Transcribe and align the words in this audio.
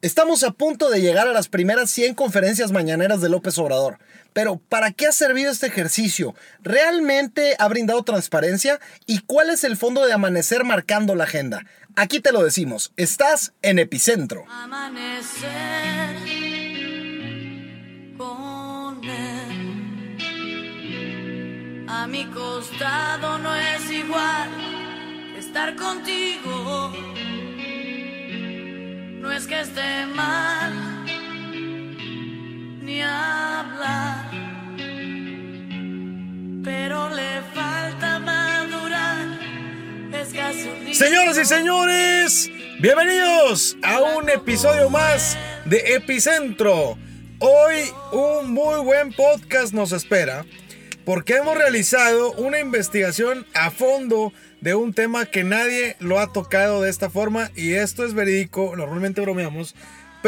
Estamos 0.00 0.44
a 0.44 0.52
punto 0.52 0.90
de 0.90 1.00
llegar 1.00 1.26
a 1.26 1.32
las 1.32 1.48
primeras 1.48 1.90
100 1.90 2.14
conferencias 2.14 2.70
mañaneras 2.70 3.20
de 3.20 3.28
López 3.28 3.58
Obrador. 3.58 3.98
Pero, 4.32 4.58
¿para 4.68 4.92
qué 4.92 5.08
ha 5.08 5.12
servido 5.12 5.50
este 5.50 5.66
ejercicio? 5.66 6.36
¿Realmente 6.62 7.56
ha 7.58 7.66
brindado 7.66 8.04
transparencia? 8.04 8.78
¿Y 9.06 9.18
cuál 9.22 9.50
es 9.50 9.64
el 9.64 9.76
fondo 9.76 10.06
de 10.06 10.12
amanecer 10.12 10.62
marcando 10.62 11.16
la 11.16 11.24
agenda? 11.24 11.66
Aquí 11.96 12.20
te 12.20 12.30
lo 12.30 12.44
decimos, 12.44 12.92
estás 12.96 13.54
en 13.60 13.80
Epicentro. 13.80 14.44
Amanecer 14.48 15.48
con 18.16 19.02
él. 19.02 20.16
A 21.88 22.06
mi 22.06 22.24
costado 22.26 23.38
no 23.38 23.52
es 23.52 23.90
igual 23.90 24.48
estar 25.36 25.74
contigo. 25.74 27.17
No 29.20 29.32
es 29.32 29.48
que 29.48 29.60
esté 29.60 30.06
mal 30.14 31.04
ni 32.82 33.02
hablar, 33.02 34.30
pero 36.62 37.08
le 37.10 37.42
falta 37.52 38.20
madurar. 38.20 39.26
Es 40.12 40.32
gasolina. 40.32 40.94
Señoras 40.94 41.36
y 41.36 41.44
señores, 41.44 42.48
bienvenidos 42.80 43.76
a 43.82 44.00
un 44.02 44.30
episodio 44.30 44.88
más 44.88 45.36
de 45.64 45.96
Epicentro. 45.96 46.96
Hoy 47.40 47.90
un 48.12 48.52
muy 48.52 48.80
buen 48.84 49.12
podcast 49.12 49.72
nos 49.72 49.90
espera 49.90 50.44
porque 51.04 51.36
hemos 51.36 51.56
realizado 51.56 52.32
una 52.34 52.60
investigación 52.60 53.46
a 53.54 53.70
fondo 53.70 54.32
de 54.60 54.74
un 54.74 54.92
tema 54.92 55.26
que 55.26 55.44
nadie 55.44 55.96
lo 56.00 56.18
ha 56.18 56.32
tocado 56.32 56.82
de 56.82 56.90
esta 56.90 57.10
forma 57.10 57.50
y 57.54 57.74
esto 57.74 58.04
es 58.04 58.14
verídico, 58.14 58.74
normalmente 58.76 59.20
bromeamos, 59.20 59.74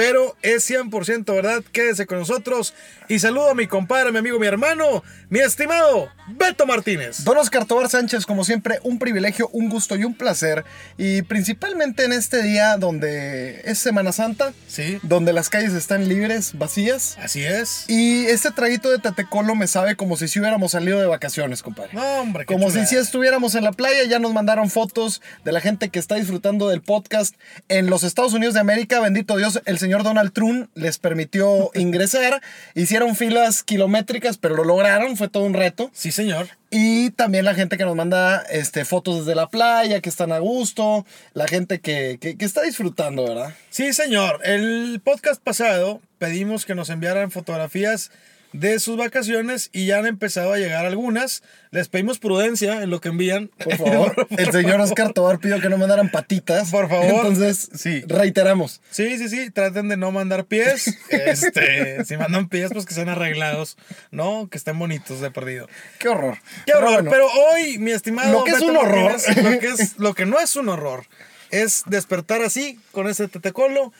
pero 0.00 0.34
es 0.40 0.70
100% 0.70 1.27
verdad. 1.34 1.62
Quédese 1.72 2.06
con 2.06 2.18
nosotros 2.20 2.72
y 3.06 3.18
saludo 3.18 3.51
a 3.51 3.54
mi 3.54 3.66
compadre, 3.66 4.10
mi 4.12 4.18
amigo, 4.18 4.38
mi 4.38 4.46
hermano, 4.46 5.02
mi 5.29 5.40
estimado 5.40 6.09
Beto 6.29 6.65
Martínez. 6.65 7.23
Don 7.23 7.37
Oscar 7.37 7.66
Tobar 7.66 7.90
Sánchez, 7.90 8.24
como 8.24 8.43
siempre, 8.45 8.78
un 8.82 8.98
privilegio, 8.98 9.51
un 9.52 9.68
gusto 9.68 9.96
y 9.96 10.04
un 10.04 10.15
placer. 10.15 10.65
Y 10.96 11.21
principalmente 11.21 12.04
en 12.04 12.15
este 12.15 12.43
día 12.43 12.78
donde 12.78 13.60
es 13.66 13.78
Semana 13.78 14.12
Santa, 14.12 14.54
Sí, 14.68 14.98
donde 15.02 15.34
las 15.34 15.51
calles 15.51 15.74
están 15.74 16.09
libres, 16.09 16.52
vacías. 16.56 17.18
así 17.21 17.45
es. 17.45 17.84
Y 17.88 18.24
este 18.26 18.52
traguito 18.52 18.90
de 18.90 19.01
Tatecolo 19.01 19.54
me 19.54 19.66
sabe 19.66 19.96
como 19.96 20.16
si 20.16 20.28
si 20.28 20.40
hubiéramos 20.40 20.73
salido 20.73 20.98
de 20.98 21.06
vacaciones, 21.09 21.62
compadre. 21.62 21.90
No, 21.93 22.21
hombre, 22.23 22.46
qué 22.46 22.54
Como 22.54 22.68
si 22.68 22.73
chulada. 22.76 22.87
si 22.88 22.96
estuviéramos 22.96 23.54
en 23.54 23.65
la 23.65 23.73
playa, 23.73 24.04
ya 24.04 24.18
nos 24.18 24.32
mandaron 24.32 24.71
fotos 24.71 25.21
de 25.45 25.52
la 25.52 25.60
gente 25.60 25.90
que 25.90 25.98
está 25.98 26.15
disfrutando 26.15 26.68
del 26.71 26.80
podcast 26.80 27.34
en 27.68 27.90
los 27.90 28.02
Estados 28.02 28.32
Unidos 28.32 28.54
de 28.54 28.60
América. 28.60 28.98
Bendito 29.01 29.37
Dios, 29.37 29.60
el 29.66 29.78
señor 29.78 29.90
Donald 29.99 30.33
Trump 30.33 30.71
les 30.74 30.99
permitió 30.99 31.71
ingresar. 31.74 32.41
Hicieron 32.74 33.16
filas 33.16 33.63
kilométricas, 33.63 34.38
pero 34.38 34.55
lo 34.57 34.65
lograron, 34.65 35.16
fue 35.16 35.29
todo 35.29 35.45
un 35.45 35.55
reto. 35.55 35.91
Sí, 35.93 36.13
señor. 36.13 36.49
Y 36.71 37.10
también 37.10 37.45
la 37.45 37.55
gente 37.55 37.77
que 37.77 37.85
nos 37.85 37.96
manda 37.96 38.43
este, 38.51 38.85
fotos 38.85 39.18
desde 39.27 39.35
la 39.35 39.49
playa, 39.49 40.01
que 40.01 40.09
están 40.09 40.30
a 40.30 40.38
gusto, 40.38 41.05
la 41.35 41.49
gente 41.49 41.80
que, 41.80 42.18
que- 42.21 42.37
que 42.38 42.45
está 42.45 42.63
disfrutando, 42.63 43.24
¿verdad? 43.27 43.55
Sí, 43.71 43.93
señor. 43.93 44.41
El 44.45 45.01
podcast 45.05 45.43
pasado 45.43 46.01
pedimos 46.18 46.65
que 46.65 46.77
nos 46.77 46.88
enviaran 46.91 47.30
fotografías 47.33 48.13
de 48.52 48.80
sus 48.80 48.96
vacaciones 48.96 49.70
y 49.73 49.87
ya 49.87 49.98
han 49.98 50.06
empezado 50.06 50.52
a 50.52 50.59
llegar 50.59 50.84
algunas. 50.84 51.43
Les 51.70 51.88
pedimos 51.88 52.18
prudencia 52.18 52.82
en 52.82 52.90
lo 52.90 53.01
que 53.01 53.09
envían. 53.10 53.48
Por 53.62 53.76
favor, 53.76 54.26
el 54.37 54.51
señor 54.51 54.80
Oscar 54.80 55.12
Tobar 55.12 55.38
pidió 55.38 55.60
que 55.60 55.68
no 55.68 55.79
mandaran 55.79 56.10
patitas. 56.10 56.71
Por 56.71 56.88
favor. 56.88 57.04
Entonces, 57.06 57.71
Sí. 57.74 58.02
reiteramos. 58.09 58.80
Sí, 58.90 59.18
sí, 59.18 59.28
sí. 59.28 59.51
Traten 59.51 59.88
de 59.88 59.96
no 59.96 60.10
mandar 60.10 60.46
pies. 60.46 60.98
Este, 61.10 62.04
si 62.04 62.16
mandan 62.16 62.48
pies, 62.48 62.71
pues 62.73 62.87
que 62.87 62.95
sean 62.95 63.09
arreglados, 63.09 63.76
¿no? 64.10 64.48
Que 64.50 64.59
estén 64.59 64.78
bonitos 64.78 65.21
de 65.21 65.31
perdido. 65.31 65.69
Qué 65.98 66.09
horror. 66.09 66.38
Qué 66.66 66.72
horror. 66.75 66.93
bueno. 66.94 67.10
Pero 67.10 67.26
hoy, 67.53 67.78
mi 67.78 67.93
estimado. 67.93 68.32
Lo 68.32 68.44
que 68.44 68.50
es 68.53 68.61
un 68.61 68.77
horror. 68.77 69.12
Lo 69.43 69.59
que, 69.61 69.67
es, 69.69 69.94
lo 69.99 70.15
que 70.15 70.27
no 70.27 70.41
es 70.41 70.56
un 70.56 70.69
horror 70.69 71.06
es 71.50 71.82
despertar 71.87 72.43
así, 72.43 72.78
con 72.93 73.09
ese 73.09 73.28
tetecolo, 73.28 73.93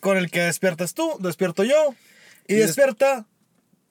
con 0.00 0.16
el 0.16 0.30
que 0.30 0.40
despiertas 0.42 0.94
tú, 0.94 1.16
despierto 1.20 1.64
yo, 1.64 1.94
y, 2.46 2.54
Y 2.54 2.56
des- 2.56 2.66
despierta 2.68 3.26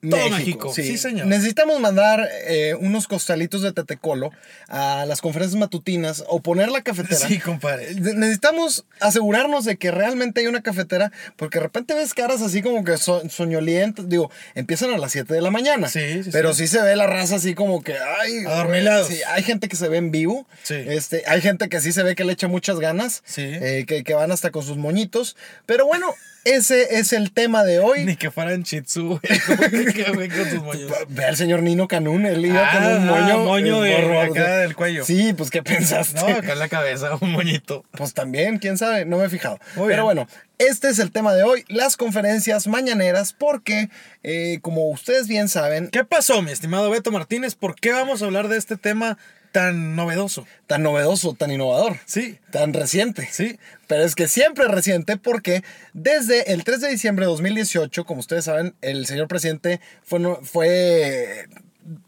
todo 0.00 0.30
México. 0.30 0.72
Sí, 0.72 0.96
señor. 0.96 1.26
Necesitamos 1.26 1.80
mandar 1.80 2.28
eh, 2.46 2.74
unos 2.80 3.08
costalitos 3.08 3.62
de 3.62 3.72
tetecolo 3.72 4.30
a 4.68 5.04
las 5.08 5.20
conferencias 5.20 5.58
matutinas 5.58 6.22
o 6.28 6.40
poner 6.40 6.68
la 6.70 6.82
cafetera. 6.82 7.16
Sí, 7.28 7.38
compadre. 7.40 7.90
Eh, 7.90 7.94
Necesitamos 7.98 8.84
asegurarnos 9.00 9.64
de 9.64 9.76
que 9.76 9.90
realmente 9.90 10.40
hay 10.40 10.46
una 10.46 10.62
cafetera, 10.62 11.10
porque 11.36 11.58
de 11.58 11.64
repente 11.64 11.94
ves 11.94 12.14
caras 12.14 12.42
así 12.42 12.62
como 12.62 12.84
que 12.84 12.96
so- 12.96 13.28
soñolientas. 13.28 14.08
Digo, 14.08 14.30
empiezan 14.54 14.92
a 14.92 14.98
las 14.98 15.12
7 15.12 15.34
de 15.34 15.40
la 15.40 15.50
mañana. 15.50 15.88
Sí, 15.88 16.22
sí, 16.22 16.30
Pero 16.30 16.54
sí. 16.54 16.68
sí 16.68 16.76
se 16.76 16.82
ve 16.82 16.94
la 16.94 17.06
raza 17.06 17.36
así 17.36 17.54
como 17.54 17.82
que. 17.82 17.94
Ay, 18.20 18.44
Adormilados. 18.46 19.08
Sí, 19.08 19.20
hay 19.26 19.42
gente 19.42 19.68
que 19.68 19.76
se 19.76 19.88
ve 19.88 19.96
en 19.96 20.10
vivo. 20.10 20.46
Sí. 20.62 20.74
Este, 20.76 21.24
hay 21.26 21.40
gente 21.40 21.68
que 21.68 21.80
sí 21.80 21.92
se 21.92 22.02
ve 22.04 22.14
que 22.14 22.24
le 22.24 22.34
echa 22.34 22.46
muchas 22.48 22.78
ganas. 22.78 23.22
Sí. 23.26 23.42
eh, 23.44 23.84
que, 23.86 24.04
que 24.04 24.14
van 24.14 24.30
hasta 24.32 24.50
con 24.50 24.62
sus 24.64 24.76
moñitos. 24.76 25.36
Pero 25.66 25.86
bueno, 25.86 26.14
ese 26.44 26.98
es 26.98 27.12
el 27.12 27.32
tema 27.32 27.64
de 27.64 27.78
hoy. 27.80 28.04
Ni 28.04 28.16
que 28.16 28.30
fueran 28.30 28.62
Shih 28.62 28.82
Tzu, 28.82 29.20
güey. 30.14 30.28
con 30.28 30.50
sus 30.50 30.62
moños. 30.62 30.92
Ve 31.08 31.24
al 31.24 31.36
señor 31.36 31.62
Nino 31.62 31.88
Canún, 31.88 32.26
él 32.26 32.44
iba 32.44 32.60
Ah, 32.66 32.72
con 32.72 32.84
un 33.02 33.08
ah, 33.08 33.12
moño. 33.12 33.38
moño 33.44 33.84
eh, 33.84 33.88
de 33.90 34.02
borro- 34.06 34.22
acá 34.30 34.56
del 34.58 34.74
cuello. 34.74 35.04
Sí, 35.04 35.32
pues 35.34 35.50
¿qué 35.50 35.62
pensaste? 35.62 36.20
No, 36.20 36.26
acá 36.28 36.52
en 36.52 36.58
la 36.58 36.68
cabeza, 36.68 37.16
un 37.20 37.32
moñito. 37.32 37.84
Pues 37.92 38.14
también, 38.14 38.58
quién 38.58 38.78
sabe, 38.78 39.04
no 39.04 39.18
me 39.18 39.26
he 39.26 39.28
fijado. 39.28 39.58
Muy 39.76 39.88
Pero 39.88 40.04
bien. 40.04 40.04
bueno, 40.04 40.28
este 40.58 40.88
es 40.88 40.98
el 40.98 41.12
tema 41.12 41.34
de 41.34 41.42
hoy, 41.44 41.64
las 41.68 41.96
conferencias 41.96 42.66
mañaneras, 42.66 43.32
porque 43.32 43.88
eh, 44.22 44.58
como 44.62 44.88
ustedes 44.90 45.28
bien 45.28 45.48
saben, 45.48 45.88
¿Qué 45.88 46.04
pasó, 46.04 46.42
mi 46.42 46.50
estimado 46.52 46.90
Beto 46.90 47.10
Martínez? 47.12 47.54
¿Por 47.54 47.74
qué 47.76 47.92
vamos 47.92 48.22
a 48.22 48.24
hablar 48.24 48.48
de 48.48 48.56
este 48.58 48.76
tema 48.76 49.18
tan 49.58 49.96
novedoso? 49.96 50.46
tan 50.66 50.82
novedoso, 50.82 51.34
tan 51.34 51.50
innovador, 51.50 51.96
Sí, 52.04 52.38
tan 52.50 52.72
reciente. 52.72 53.28
sí. 53.32 53.58
Pero 53.86 54.04
es 54.04 54.14
que 54.14 54.28
siempre 54.28 54.66
es 54.66 54.70
reciente 54.70 55.16
porque 55.16 55.62
desde 55.94 56.52
el 56.52 56.62
3 56.64 56.80
de 56.82 56.88
diciembre 56.90 57.24
de 57.24 57.30
2018, 57.32 58.04
como 58.04 58.20
ustedes 58.20 58.44
saben, 58.44 58.74
el 58.82 59.06
señor 59.06 59.28
presidente 59.28 59.80
fue, 60.02 60.20
fue 60.42 61.46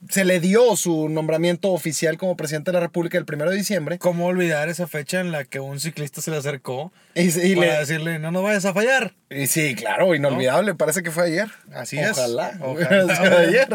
se 0.08 0.24
le 0.24 0.40
dio 0.40 0.76
su 0.76 1.08
nombramiento 1.08 1.70
oficial 1.72 2.18
como 2.18 2.36
presidente 2.36 2.70
de 2.70 2.74
la 2.74 2.80
República 2.80 3.16
el 3.18 3.24
1 3.30 3.50
de 3.50 3.56
diciembre. 3.56 3.98
¿Cómo 3.98 4.26
olvidar 4.26 4.68
esa 4.68 4.86
fecha 4.86 5.20
en 5.20 5.32
la 5.32 5.44
que 5.44 5.60
un 5.60 5.80
ciclista 5.80 6.20
se 6.20 6.30
le 6.30 6.36
acercó 6.36 6.92
Y, 7.14 7.28
y 7.28 7.54
para 7.56 7.72
le- 7.72 7.78
decirle, 7.78 8.18
no 8.18 8.30
nos 8.30 8.42
vayas 8.42 8.64
a 8.64 8.74
fallar? 8.74 9.14
y 9.30 9.46
sí, 9.46 9.74
claro, 9.74 10.14
inolvidable, 10.14 10.74
parece 10.74 11.02
que 11.02 11.10
fue 11.10 11.24
ayer. 11.24 11.48
Así 11.74 11.98
es. 11.98 12.10
Ojalá, 12.10 12.52
Ojalá. 12.60 13.38
ayer. 13.38 13.68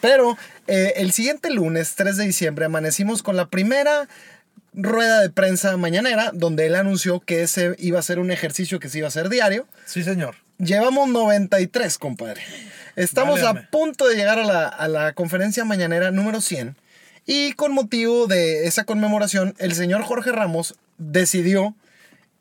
Pero 0.00 0.36
eh, 0.66 0.94
el 0.96 1.12
siguiente 1.12 1.50
lunes, 1.50 1.94
3 1.94 2.16
de 2.16 2.24
diciembre, 2.26 2.64
amanecimos 2.64 3.22
con 3.22 3.36
la 3.36 3.46
primera 3.48 4.08
rueda 4.72 5.20
de 5.20 5.30
prensa 5.30 5.76
mañanera 5.76 6.30
donde 6.32 6.66
él 6.66 6.74
anunció 6.74 7.20
que 7.20 7.42
ese 7.42 7.76
iba 7.78 7.98
a 7.98 8.02
ser 8.02 8.18
un 8.18 8.30
ejercicio 8.30 8.80
que 8.80 8.88
se 8.88 8.98
iba 8.98 9.06
a 9.06 9.08
hacer 9.08 9.28
diario. 9.28 9.66
Sí, 9.84 10.02
señor. 10.02 10.36
Llevamos 10.58 11.08
93, 11.08 11.98
compadre. 11.98 12.40
Estamos 12.96 13.42
a 13.42 13.54
punto 13.70 14.06
de 14.06 14.16
llegar 14.16 14.38
a 14.38 14.44
la, 14.44 14.68
a 14.68 14.88
la 14.88 15.12
conferencia 15.12 15.64
mañanera 15.64 16.10
número 16.10 16.40
100. 16.40 16.76
Y 17.26 17.52
con 17.54 17.72
motivo 17.72 18.26
de 18.26 18.66
esa 18.66 18.84
conmemoración, 18.84 19.54
el 19.58 19.74
señor 19.74 20.02
Jorge 20.02 20.30
Ramos 20.30 20.76
decidió 20.98 21.74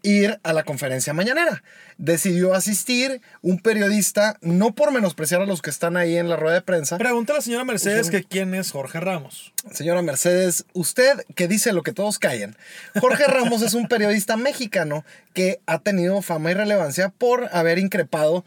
ir 0.04 0.40
a 0.44 0.54
la 0.54 0.64
conferencia 0.64 1.14
mañanera. 1.14 1.64
Decidió 1.98 2.54
asistir 2.54 3.22
un 3.42 3.60
periodista, 3.60 4.38
no 4.42 4.76
por 4.76 4.92
menospreciar 4.92 5.42
a 5.42 5.46
los 5.46 5.62
que 5.62 5.70
están 5.70 5.96
ahí 5.96 6.18
en 6.18 6.28
la 6.28 6.36
rueda 6.36 6.56
de 6.56 6.62
prensa. 6.62 6.98
Pregunta 6.98 7.32
a 7.32 7.38
la 7.38 7.42
señora 7.42 7.64
Mercedes 7.64 8.10
que 8.10 8.24
quién 8.24 8.54
es 8.54 8.72
Jorge 8.72 9.00
Ramos. 9.00 9.54
Señora 9.72 10.02
Mercedes, 10.02 10.66
usted 10.74 11.26
que 11.36 11.48
dice 11.48 11.72
lo 11.72 11.84
que 11.84 11.94
todos 11.94 12.20
callan. 12.20 12.58
Jorge 13.00 13.26
Ramos 13.26 13.62
es 13.62 13.74
un 13.74 13.88
periodista 13.88 14.36
mexicano 14.36 15.06
que 15.34 15.62
ha 15.66 15.80
tenido 15.80 16.22
fama 16.22 16.52
y 16.52 16.56
relevancia 16.56 17.10
por 17.10 17.48
haber 17.54 17.80
increpado 17.80 18.44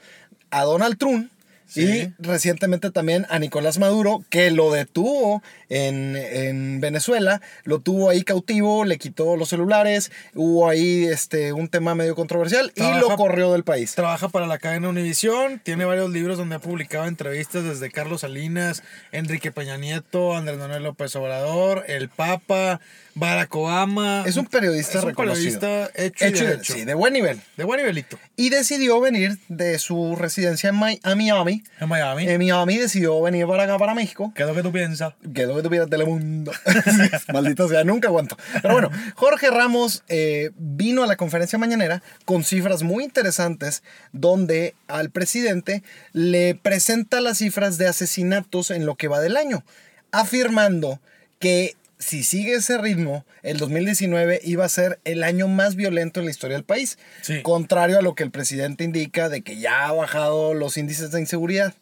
a 0.50 0.62
Donald 0.64 0.98
Trump 0.98 1.30
Sí. 1.66 1.82
y 1.82 2.22
recientemente 2.22 2.90
también 2.90 3.26
a 3.28 3.38
Nicolás 3.38 3.78
Maduro, 3.78 4.24
que 4.30 4.50
lo 4.50 4.72
detuvo 4.72 5.42
en, 5.68 6.16
en 6.16 6.80
Venezuela, 6.80 7.40
lo 7.64 7.80
tuvo 7.80 8.08
ahí 8.10 8.22
cautivo, 8.22 8.84
le 8.84 8.98
quitó 8.98 9.36
los 9.36 9.48
celulares, 9.48 10.12
hubo 10.34 10.68
ahí 10.68 11.04
este, 11.04 11.52
un 11.52 11.68
tema 11.68 11.94
medio 11.94 12.14
controversial 12.14 12.72
y 12.74 12.82
lo 13.00 13.16
corrió 13.16 13.52
del 13.52 13.64
país. 13.64 13.94
Trabaja 13.94 14.28
para 14.28 14.46
la 14.46 14.58
cadena 14.58 14.88
Univisión, 14.88 15.60
tiene 15.62 15.84
varios 15.84 16.10
libros 16.10 16.38
donde 16.38 16.56
ha 16.56 16.60
publicado 16.60 17.06
entrevistas 17.06 17.64
desde 17.64 17.90
Carlos 17.90 18.20
Salinas, 18.20 18.82
Enrique 19.12 19.52
Peña 19.52 19.76
Nieto, 19.76 20.36
Andrés 20.36 20.58
Manuel 20.58 20.84
López 20.84 21.14
Obrador, 21.16 21.84
el 21.88 22.08
Papa, 22.08 22.80
Barack 23.18 23.54
Obama. 23.56 24.24
Es 24.26 24.36
un 24.36 24.44
periodista 24.46 24.98
Es 24.98 25.04
un 25.04 25.08
reconocido. 25.10 25.58
periodista 25.58 25.90
hecho, 26.04 26.24
y 26.24 26.28
Hecho 26.28 26.44
y- 26.44 26.46
derecho. 26.48 26.72
sí, 26.74 26.84
de 26.84 26.92
buen 26.94 27.14
nivel. 27.14 27.40
De 27.56 27.64
buen 27.64 27.78
nivelito. 27.80 28.18
y 28.36 28.50
decidió 28.50 29.00
venir 29.00 29.38
de 29.48 29.78
su 29.78 30.14
residencia 30.16 30.68
en 30.68 30.76
Miami. 30.76 31.62
En 31.80 31.88
Miami. 31.88 32.28
En 32.28 32.38
Miami 32.38 32.76
decidió 32.76 33.20
venir 33.22 33.46
para 33.46 33.62
acá, 33.64 33.78
para 33.78 33.94
México. 33.94 34.32
¿Qué 34.34 34.42
es 34.42 34.48
lo 34.48 34.54
que 34.54 34.62
tú 34.62 34.70
piensas? 34.70 35.14
Que 35.34 35.42
es 35.42 35.48
lo 35.48 35.56
que 35.56 35.62
tuviera 35.62 35.86
Telemundo. 35.86 36.52
Maldito 37.32 37.66
sea, 37.68 37.82
nunca 37.84 38.08
aguanto. 38.08 38.36
Pero 38.60 38.74
bueno, 38.74 38.90
Jorge 39.14 39.48
Ramos 39.50 40.04
eh, 40.08 40.50
vino 40.58 41.02
a 41.02 41.06
la 41.06 41.16
conferencia 41.16 41.58
mañanera 41.58 42.02
con 42.26 42.44
cifras 42.44 42.82
muy 42.82 43.02
interesantes 43.04 43.82
donde 44.12 44.74
al 44.88 45.08
presidente 45.08 45.82
le 46.12 46.54
presenta 46.54 47.22
las 47.22 47.38
cifras 47.38 47.78
de 47.78 47.88
asesinatos 47.88 48.70
en 48.70 48.84
lo 48.84 48.96
que 48.96 49.08
va 49.08 49.20
del 49.20 49.38
año, 49.38 49.64
afirmando 50.12 51.00
que 51.38 51.74
si 51.98 52.22
sigue 52.24 52.54
ese 52.54 52.78
ritmo, 52.78 53.24
el 53.42 53.58
2019 53.58 54.40
iba 54.44 54.64
a 54.64 54.68
ser 54.68 55.00
el 55.04 55.22
año 55.22 55.48
más 55.48 55.76
violento 55.76 56.20
en 56.20 56.26
la 56.26 56.30
historia 56.30 56.56
del 56.56 56.64
país. 56.64 56.98
Sí. 57.22 57.42
Contrario 57.42 57.98
a 57.98 58.02
lo 58.02 58.14
que 58.14 58.22
el 58.22 58.30
presidente 58.30 58.84
indica 58.84 59.28
de 59.28 59.42
que 59.42 59.58
ya 59.58 59.86
ha 59.86 59.92
bajado 59.92 60.54
los 60.54 60.76
índices 60.76 61.10
de 61.10 61.20
inseguridad. 61.20 61.74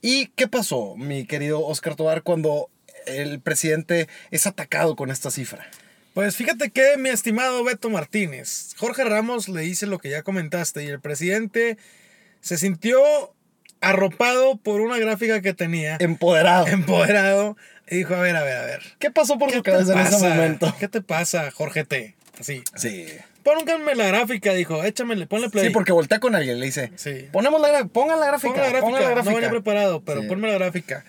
¿Y 0.00 0.26
qué 0.36 0.48
pasó, 0.48 0.94
mi 0.96 1.26
querido 1.26 1.64
Oscar 1.64 1.96
Tobar, 1.96 2.22
cuando 2.22 2.70
el 3.06 3.40
presidente 3.40 4.08
es 4.30 4.46
atacado 4.46 4.96
con 4.96 5.10
esta 5.10 5.30
cifra? 5.30 5.68
Pues 6.14 6.36
fíjate 6.36 6.70
que, 6.70 6.96
mi 6.96 7.10
estimado 7.10 7.62
Beto 7.62 7.90
Martínez, 7.90 8.74
Jorge 8.76 9.04
Ramos 9.04 9.48
le 9.48 9.60
dice 9.60 9.86
lo 9.86 9.98
que 9.98 10.10
ya 10.10 10.22
comentaste 10.22 10.82
y 10.84 10.86
el 10.88 11.00
presidente 11.00 11.78
se 12.40 12.58
sintió 12.58 13.00
arropado 13.80 14.56
por 14.56 14.80
una 14.80 14.98
gráfica 14.98 15.40
que 15.40 15.54
tenía, 15.54 15.96
Empoderado. 16.00 16.66
empoderado, 16.66 17.56
y 17.90 17.96
dijo, 17.96 18.14
a 18.14 18.20
ver, 18.20 18.36
a 18.36 18.42
ver, 18.42 18.56
a 18.56 18.64
ver. 18.64 18.82
¿Qué 18.98 19.10
pasó 19.10 19.38
por 19.38 19.50
¿Qué 19.50 19.56
su 19.56 19.62
cabeza 19.62 19.92
en 19.92 19.98
ese 20.00 20.18
momento? 20.28 20.74
¿Qué 20.78 20.88
te 20.88 21.00
pasa, 21.00 21.50
Jorge 21.50 21.84
T? 21.84 22.14
Así. 22.38 22.62
Sí. 22.76 23.06
Pónganme 23.42 23.94
la 23.94 24.06
gráfica, 24.08 24.52
dijo, 24.52 24.84
échamele, 24.84 25.26
ponle 25.26 25.48
play. 25.48 25.66
Sí, 25.66 25.70
porque 25.70 25.92
voltea 25.92 26.20
con 26.20 26.34
alguien, 26.34 26.60
le 26.60 26.66
dice, 26.66 26.92
Sí. 26.96 27.28
ponemos 27.32 27.60
la, 27.60 27.84
pongan 27.86 28.20
la 28.20 28.26
gráfica, 28.26 28.52
Ponme 28.52 28.62
la 28.62 28.68
gráfica, 28.70 28.86
pongan 28.86 29.02
la 29.02 29.10
gráfica. 29.10 29.30
no 29.30 29.36
venía 29.36 29.50
preparado, 29.50 30.02
pero 30.02 30.20
Sí. 30.22 30.26
ponme 30.28 30.48
la 30.48 30.54
gráfica. 30.54 31.04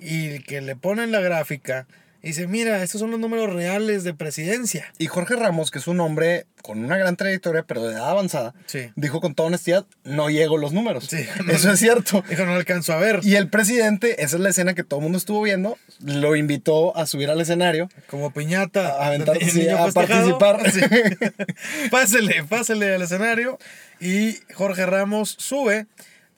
Y 0.00 0.28
el 0.30 0.44
que 0.44 0.60
le 0.62 0.74
ponen 0.74 1.12
la 1.12 1.20
gráfica, 1.20 1.86
dice, 2.28 2.46
mira, 2.46 2.82
estos 2.82 3.00
son 3.00 3.10
los 3.10 3.20
números 3.20 3.52
reales 3.52 4.04
de 4.04 4.14
presidencia. 4.14 4.92
Y 4.98 5.06
Jorge 5.06 5.36
Ramos, 5.36 5.70
que 5.70 5.78
es 5.78 5.86
un 5.86 6.00
hombre 6.00 6.46
con 6.62 6.84
una 6.84 6.96
gran 6.96 7.16
trayectoria, 7.16 7.64
pero 7.64 7.82
de 7.82 7.94
edad 7.94 8.08
avanzada, 8.10 8.54
Sí. 8.66 8.90
dijo 8.94 9.20
con 9.20 9.34
toda 9.34 9.48
honestidad, 9.48 9.84
no 10.04 10.30
llego 10.30 10.58
los 10.58 10.72
números. 10.72 11.06
Sí. 11.10 11.26
Eso 11.50 11.72
es 11.72 11.80
cierto. 11.80 12.22
Dijo, 12.28 12.44
no 12.44 12.52
alcanzo 12.54 12.92
a 12.92 12.98
ver. 12.98 13.18
Y 13.24 13.34
el 13.34 13.48
presidente, 13.48 14.22
esa 14.22 14.36
es 14.36 14.42
la 14.42 14.50
escena 14.50 14.74
que 14.74 14.84
todo 14.84 15.00
el 15.00 15.02
mundo 15.04 15.18
estuvo 15.18 15.42
viendo, 15.42 15.76
lo 16.04 16.36
invitó 16.36 16.96
a 16.96 17.06
subir 17.06 17.30
al 17.30 17.40
escenario. 17.40 17.88
Como 18.08 18.32
piñata. 18.32 19.02
A 19.02 19.08
aventar- 19.12 19.38
sí, 19.42 19.68
a 19.68 19.88
participar. 19.88 20.60
Pásele, 21.90 22.44
pásele 22.44 22.94
al 22.94 23.02
escenario. 23.02 23.58
Y 24.00 24.38
Jorge 24.54 24.86
Ramos 24.86 25.34
sube 25.38 25.86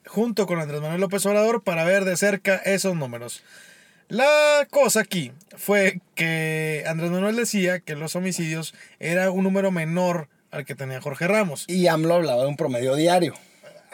junto 0.07 0.47
con 0.47 0.59
Andrés 0.61 0.81
Manuel 0.81 1.01
López 1.01 1.25
Obrador 1.27 1.63
para 1.63 1.85
ver 1.85 2.05
de 2.05 2.17
cerca 2.17 2.57
esos 2.57 2.95
números. 2.95 3.43
La 4.09 4.67
cosa 4.71 5.01
aquí 5.01 5.33
fue 5.57 6.01
que 6.15 6.85
Andrés 6.87 7.11
Manuel 7.11 7.37
decía 7.37 7.81
que 7.81 7.97
los 7.97 8.17
homicidios 8.17 8.75
era 8.99 9.31
un 9.31 9.45
número 9.45 9.71
menor 9.71 10.29
al 10.51 10.65
que 10.65 10.75
tenía 10.75 11.01
Jorge 11.01 11.27
Ramos. 11.27 11.65
Y 11.69 11.87
AMLO 11.87 12.15
hablaba 12.15 12.43
de 12.43 12.49
un 12.49 12.57
promedio 12.57 12.95
diario 12.95 13.35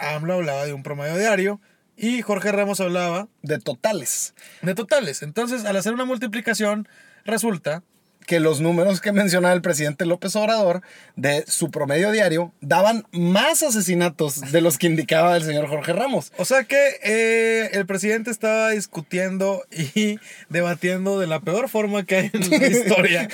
AMLO 0.00 0.34
hablaba 0.34 0.64
de 0.66 0.72
un 0.72 0.82
promedio 0.82 1.16
diario 1.16 1.60
y 1.96 2.22
Jorge 2.22 2.50
Ramos 2.50 2.80
hablaba 2.80 3.28
de 3.42 3.58
totales. 3.58 4.34
de 4.62 4.74
totales. 4.74 5.22
Entonces, 5.22 5.64
al 5.64 5.76
hacer 5.76 5.92
una 5.92 6.06
multiplicación, 6.06 6.88
resulta 7.24 7.82
Que 8.30 8.38
los 8.38 8.60
números 8.60 9.00
que 9.00 9.10
mencionaba 9.10 9.52
el 9.54 9.60
presidente 9.60 10.06
López 10.06 10.36
Obrador 10.36 10.82
de 11.16 11.42
su 11.48 11.72
promedio 11.72 12.12
diario 12.12 12.52
daban 12.60 13.04
más 13.10 13.64
asesinatos 13.64 14.52
de 14.52 14.60
los 14.60 14.78
que 14.78 14.86
indicaba 14.86 15.36
el 15.36 15.42
señor 15.42 15.66
Jorge 15.66 15.92
Ramos. 15.94 16.32
O 16.36 16.44
sea 16.44 16.62
que 16.62 16.78
eh, 17.02 17.70
el 17.72 17.86
presidente 17.86 18.30
estaba 18.30 18.70
discutiendo 18.70 19.64
y 19.72 20.20
debatiendo 20.48 21.18
de 21.18 21.26
la 21.26 21.40
peor 21.40 21.68
forma 21.68 22.04
que 22.06 22.14
hay 22.16 22.30
en 22.32 22.50
la 22.50 22.66
historia 22.68 23.28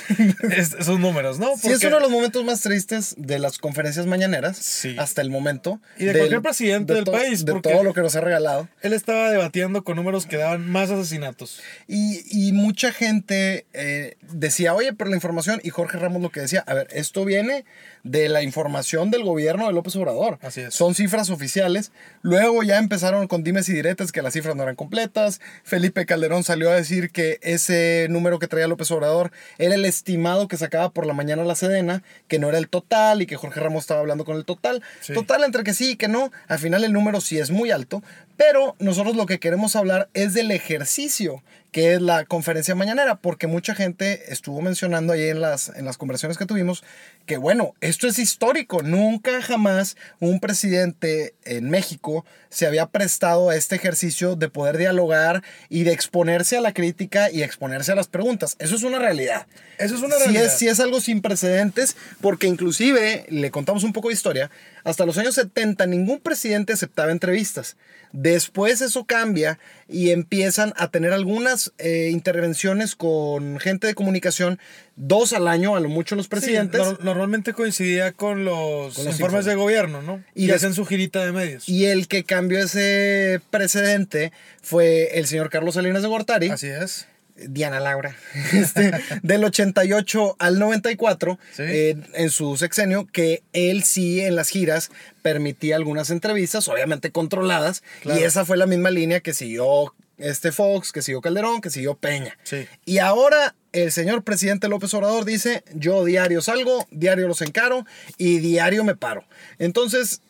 es- 0.49 0.73
esos 0.73 0.99
números, 0.99 1.37
¿no? 1.37 1.49
Sí, 1.57 1.67
es 1.67 1.73
Porque- 1.73 1.87
uno 1.87 1.97
de 1.97 2.01
los 2.01 2.09
momentos 2.11 2.43
más 2.43 2.61
tristes 2.61 3.13
de 3.19 3.37
las 3.37 3.59
conferencias 3.59 4.07
mañaneras 4.07 4.57
Sí. 4.57 4.95
hasta 4.97 5.21
el 5.21 5.29
momento. 5.29 5.79
Y 5.99 6.05
de 6.05 6.17
cualquier 6.17 6.41
presidente 6.41 6.95
del 6.95 7.03
país, 7.03 7.45
De 7.45 7.51
porque- 7.51 7.69
todo 7.71 7.83
lo 7.83 7.93
que 7.93 8.01
nos 8.01 8.15
ha 8.15 8.21
regalado. 8.21 8.67
Él 8.81 8.93
estaba 8.93 9.29
debatiendo 9.29 9.83
con 9.83 9.95
números 9.95 10.25
que 10.25 10.37
daban 10.37 10.67
más 10.67 10.89
asesinatos. 10.89 11.61
Y, 11.87 12.23
y 12.31 12.51
mucha 12.53 12.91
gente 12.91 13.67
eh, 13.73 14.15
decía, 14.31 14.73
oye, 14.73 14.86
pero 14.93 15.09
la 15.09 15.15
información, 15.15 15.59
y 15.63 15.69
Jorge 15.69 15.97
Ramos 15.97 16.21
lo 16.21 16.29
que 16.29 16.41
decía, 16.41 16.63
a 16.67 16.73
ver, 16.73 16.87
esto 16.91 17.25
viene 17.25 17.65
de 18.03 18.29
la 18.29 18.43
información 18.43 19.11
del 19.11 19.23
gobierno 19.23 19.67
de 19.67 19.73
López 19.73 19.95
Obrador. 19.95 20.39
Así 20.41 20.61
es. 20.61 20.73
Son 20.73 20.95
cifras 20.95 21.29
oficiales. 21.29 21.91
Luego 22.21 22.63
ya 22.63 22.77
empezaron 22.77 23.27
con 23.27 23.43
dimes 23.43 23.69
y 23.69 23.73
diretes 23.73 24.11
que 24.11 24.21
las 24.21 24.33
cifras 24.33 24.55
no 24.55 24.63
eran 24.63 24.75
completas. 24.75 25.41
Felipe 25.63 26.05
Calderón 26.05 26.43
salió 26.43 26.71
a 26.71 26.75
decir 26.75 27.11
que 27.11 27.39
ese 27.41 28.07
número 28.09 28.39
que 28.39 28.47
traía 28.47 28.67
López 28.67 28.89
Obrador 28.91 29.31
era 29.57 29.75
el 29.75 29.85
estimado 29.85 30.47
que 30.47 30.57
sacaba 30.57 30.89
por 30.91 31.05
la 31.05 31.13
mañana 31.13 31.43
la 31.43 31.55
Sedena, 31.55 32.03
que 32.27 32.39
no 32.39 32.49
era 32.49 32.57
el 32.57 32.69
total 32.69 33.21
y 33.21 33.25
que 33.25 33.35
Jorge 33.35 33.59
Ramos 33.59 33.83
estaba 33.83 33.99
hablando 33.99 34.25
con 34.25 34.37
el 34.37 34.45
total. 34.45 34.83
Sí. 35.01 35.13
Total 35.13 35.43
entre 35.43 35.63
que 35.63 35.73
sí 35.73 35.91
y 35.91 35.95
que 35.95 36.07
no. 36.07 36.31
Al 36.47 36.59
final 36.59 36.83
el 36.83 36.93
número 36.93 37.21
sí 37.21 37.37
es 37.39 37.51
muy 37.51 37.71
alto, 37.71 38.03
pero 38.35 38.75
nosotros 38.79 39.15
lo 39.15 39.25
que 39.25 39.39
queremos 39.39 39.75
hablar 39.75 40.09
es 40.13 40.33
del 40.33 40.51
ejercicio 40.51 41.43
que 41.71 41.93
es 41.93 42.01
la 42.01 42.25
conferencia 42.25 42.75
mañanera, 42.75 43.15
porque 43.15 43.47
mucha 43.47 43.75
gente 43.75 44.31
estuvo 44.31 44.61
mencionando 44.61 45.13
ahí 45.13 45.27
en 45.27 45.41
las, 45.41 45.69
en 45.69 45.85
las 45.85 45.97
conversaciones 45.97 46.37
que 46.37 46.45
tuvimos 46.45 46.83
que, 47.25 47.37
bueno, 47.37 47.73
esto 47.81 48.07
es 48.07 48.19
histórico. 48.19 48.81
Nunca 48.81 49.41
jamás 49.41 49.97
un 50.19 50.39
presidente 50.39 51.35
en 51.43 51.69
México 51.69 52.25
se 52.49 52.65
había 52.65 52.87
prestado 52.87 53.49
a 53.49 53.55
este 53.55 53.75
ejercicio 53.75 54.35
de 54.35 54.49
poder 54.49 54.77
dialogar 54.77 55.43
y 55.69 55.83
de 55.83 55.91
exponerse 55.91 56.57
a 56.57 56.61
la 56.61 56.73
crítica 56.73 57.29
y 57.29 57.43
exponerse 57.43 57.91
a 57.91 57.95
las 57.95 58.07
preguntas. 58.07 58.55
Eso 58.59 58.75
es 58.75 58.83
una 58.83 58.97
realidad. 58.97 59.45
Eso 59.77 59.95
es 59.95 60.01
una 60.01 60.15
Sí 60.15 60.23
realidad. 60.23 60.45
es, 60.45 60.57
sí 60.57 60.67
es 60.67 60.79
algo 60.79 61.01
sin 61.01 61.21
precedentes, 61.21 61.97
porque 62.21 62.47
inclusive, 62.47 63.25
le 63.29 63.51
contamos 63.51 63.83
un 63.83 63.93
poco 63.93 64.07
de 64.07 64.15
historia, 64.15 64.49
hasta 64.87 65.05
los 65.05 65.17
años 65.17 65.35
70 65.35 65.85
ningún 65.85 66.19
presidente 66.19 66.71
aceptaba 66.71 67.11
entrevistas. 67.11 67.75
Después 68.13 68.79
eso 68.79 69.03
cambia 69.03 69.59
y 69.89 70.11
empiezan 70.11 70.73
a 70.77 70.89
tener 70.89 71.11
algunas 71.11 71.73
eh, 71.77 72.09
intervenciones 72.13 72.95
con 72.95 73.59
gente 73.59 73.85
de 73.85 73.95
comunicación, 73.95 74.59
dos 74.95 75.33
al 75.33 75.49
año, 75.49 75.75
a 75.75 75.81
lo 75.81 75.89
mucho 75.89 76.15
los 76.15 76.29
presidentes. 76.29 76.81
Sí, 76.87 76.95
normalmente 77.01 77.51
coincidía 77.51 78.13
con 78.13 78.45
los, 78.45 78.95
Con 78.95 79.03
los 79.03 79.19
informes 79.19 79.43
de 79.43 79.55
gobierno, 79.55 80.01
¿no? 80.01 80.23
Y 80.33 80.45
Y, 80.45 80.51
hacen 80.51 80.73
su 80.73 80.85
girita 80.85 81.25
de 81.25 81.33
medios. 81.33 81.67
y 81.67 81.87
el 81.87 82.07
que 82.07 82.23
cambió 82.23 82.59
ese 82.59 83.41
precedente 83.51 84.31
fue 84.61 85.19
el 85.19 85.27
señor 85.27 85.49
Carlos 85.49 85.75
Salinas 85.75 86.01
de 86.01 86.07
Gortari. 86.07 86.47
Así 86.49 86.67
es. 86.67 87.07
Diana 87.47 87.79
Laura, 87.79 88.15
este, 88.53 88.91
del 89.21 89.43
88 89.43 90.35
al 90.39 90.59
94, 90.59 91.39
Sí. 91.53 91.63
eh, 91.65 91.95
en 92.13 92.29
su 92.29 92.57
sexenio, 92.57 93.07
que 93.11 93.43
él 93.53 93.83
sí 93.83 94.21
en 94.21 94.35
las 94.35 94.49
giras 94.49 94.89
permitía 95.21 95.75
algunas 95.75 96.09
entrevistas, 96.09 96.67
obviamente 96.67 97.11
controladas, 97.11 97.83
Claro. 98.01 98.19
y 98.19 98.23
esa 98.23 98.45
fue 98.45 98.57
la 98.57 98.65
misma 98.65 98.89
línea 98.91 99.19
que 99.19 99.33
siguió 99.33 99.93
este 100.17 100.51
Fox, 100.51 100.91
que 100.91 101.01
siguió 101.03 101.21
Calderón, 101.21 101.61
que 101.61 101.69
siguió 101.69 101.95
Peña. 101.95 102.37
Sí. 102.43 102.65
Y 102.85 102.97
ahora 102.97 103.53
el 103.71 103.91
señor 103.91 104.23
presidente 104.23 104.67
López 104.67 104.91
Obrador 104.95 105.25
dice, 105.25 105.63
yo 105.75 106.03
diario 106.05 106.41
salgo, 106.41 106.87
diario 106.89 107.27
los 107.27 107.41
encaro 107.43 107.85
y 108.17 108.39
diario 108.39 108.83
me 108.83 108.95
paro. 108.95 109.23
Entonces... 109.59 110.21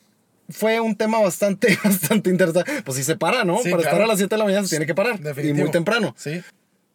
Fue 0.50 0.80
un 0.80 0.96
tema 0.96 1.20
bastante, 1.20 1.78
bastante 1.84 2.30
interesante. 2.30 2.82
Pues 2.86 2.98
sí 2.98 3.04
se 3.04 3.18
para, 3.18 3.44
¿no? 3.44 3.58
Sí, 3.62 3.70
Para 3.70 3.82
estar 3.82 3.96
claro. 3.96 4.06
a 4.06 4.08
las 4.08 4.18
7 4.18 4.34
de 4.34 4.38
la 4.40 4.46
mañana 4.46 4.64
se 4.64 4.70
tiene 4.70 4.86
que 4.86 4.96
parar. 4.96 5.20
Y 5.20 5.24
Definitivo. 5.24 5.58
muy 5.66 5.72
temprano. 5.72 6.16
Sí. 6.18 6.42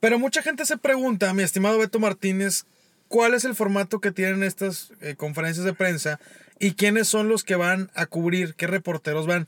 Pero 0.02 0.18
mucha 0.18 0.42
gente 0.42 0.66
se 0.66 0.78
pregunta, 0.78 1.32
mi 1.32 1.44
estimado 1.44 1.78
Beto 1.78 2.00
Martínez, 2.00 2.64
¿cuál 3.06 3.34
es 3.34 3.44
el 3.44 3.54
formato 3.54 4.00
que 4.00 4.10
tienen 4.10 4.42
estas 4.42 4.90
eh, 5.00 5.14
conferencias 5.14 5.64
de 5.64 5.74
prensa 5.74 6.18
y 6.58 6.72
quiénes 6.72 7.06
son 7.06 7.28
los 7.28 7.44
que 7.44 7.54
van 7.54 7.88
a 7.94 8.06
cubrir, 8.06 8.56
qué 8.56 8.66
reporteros 8.66 9.28
van? 9.28 9.46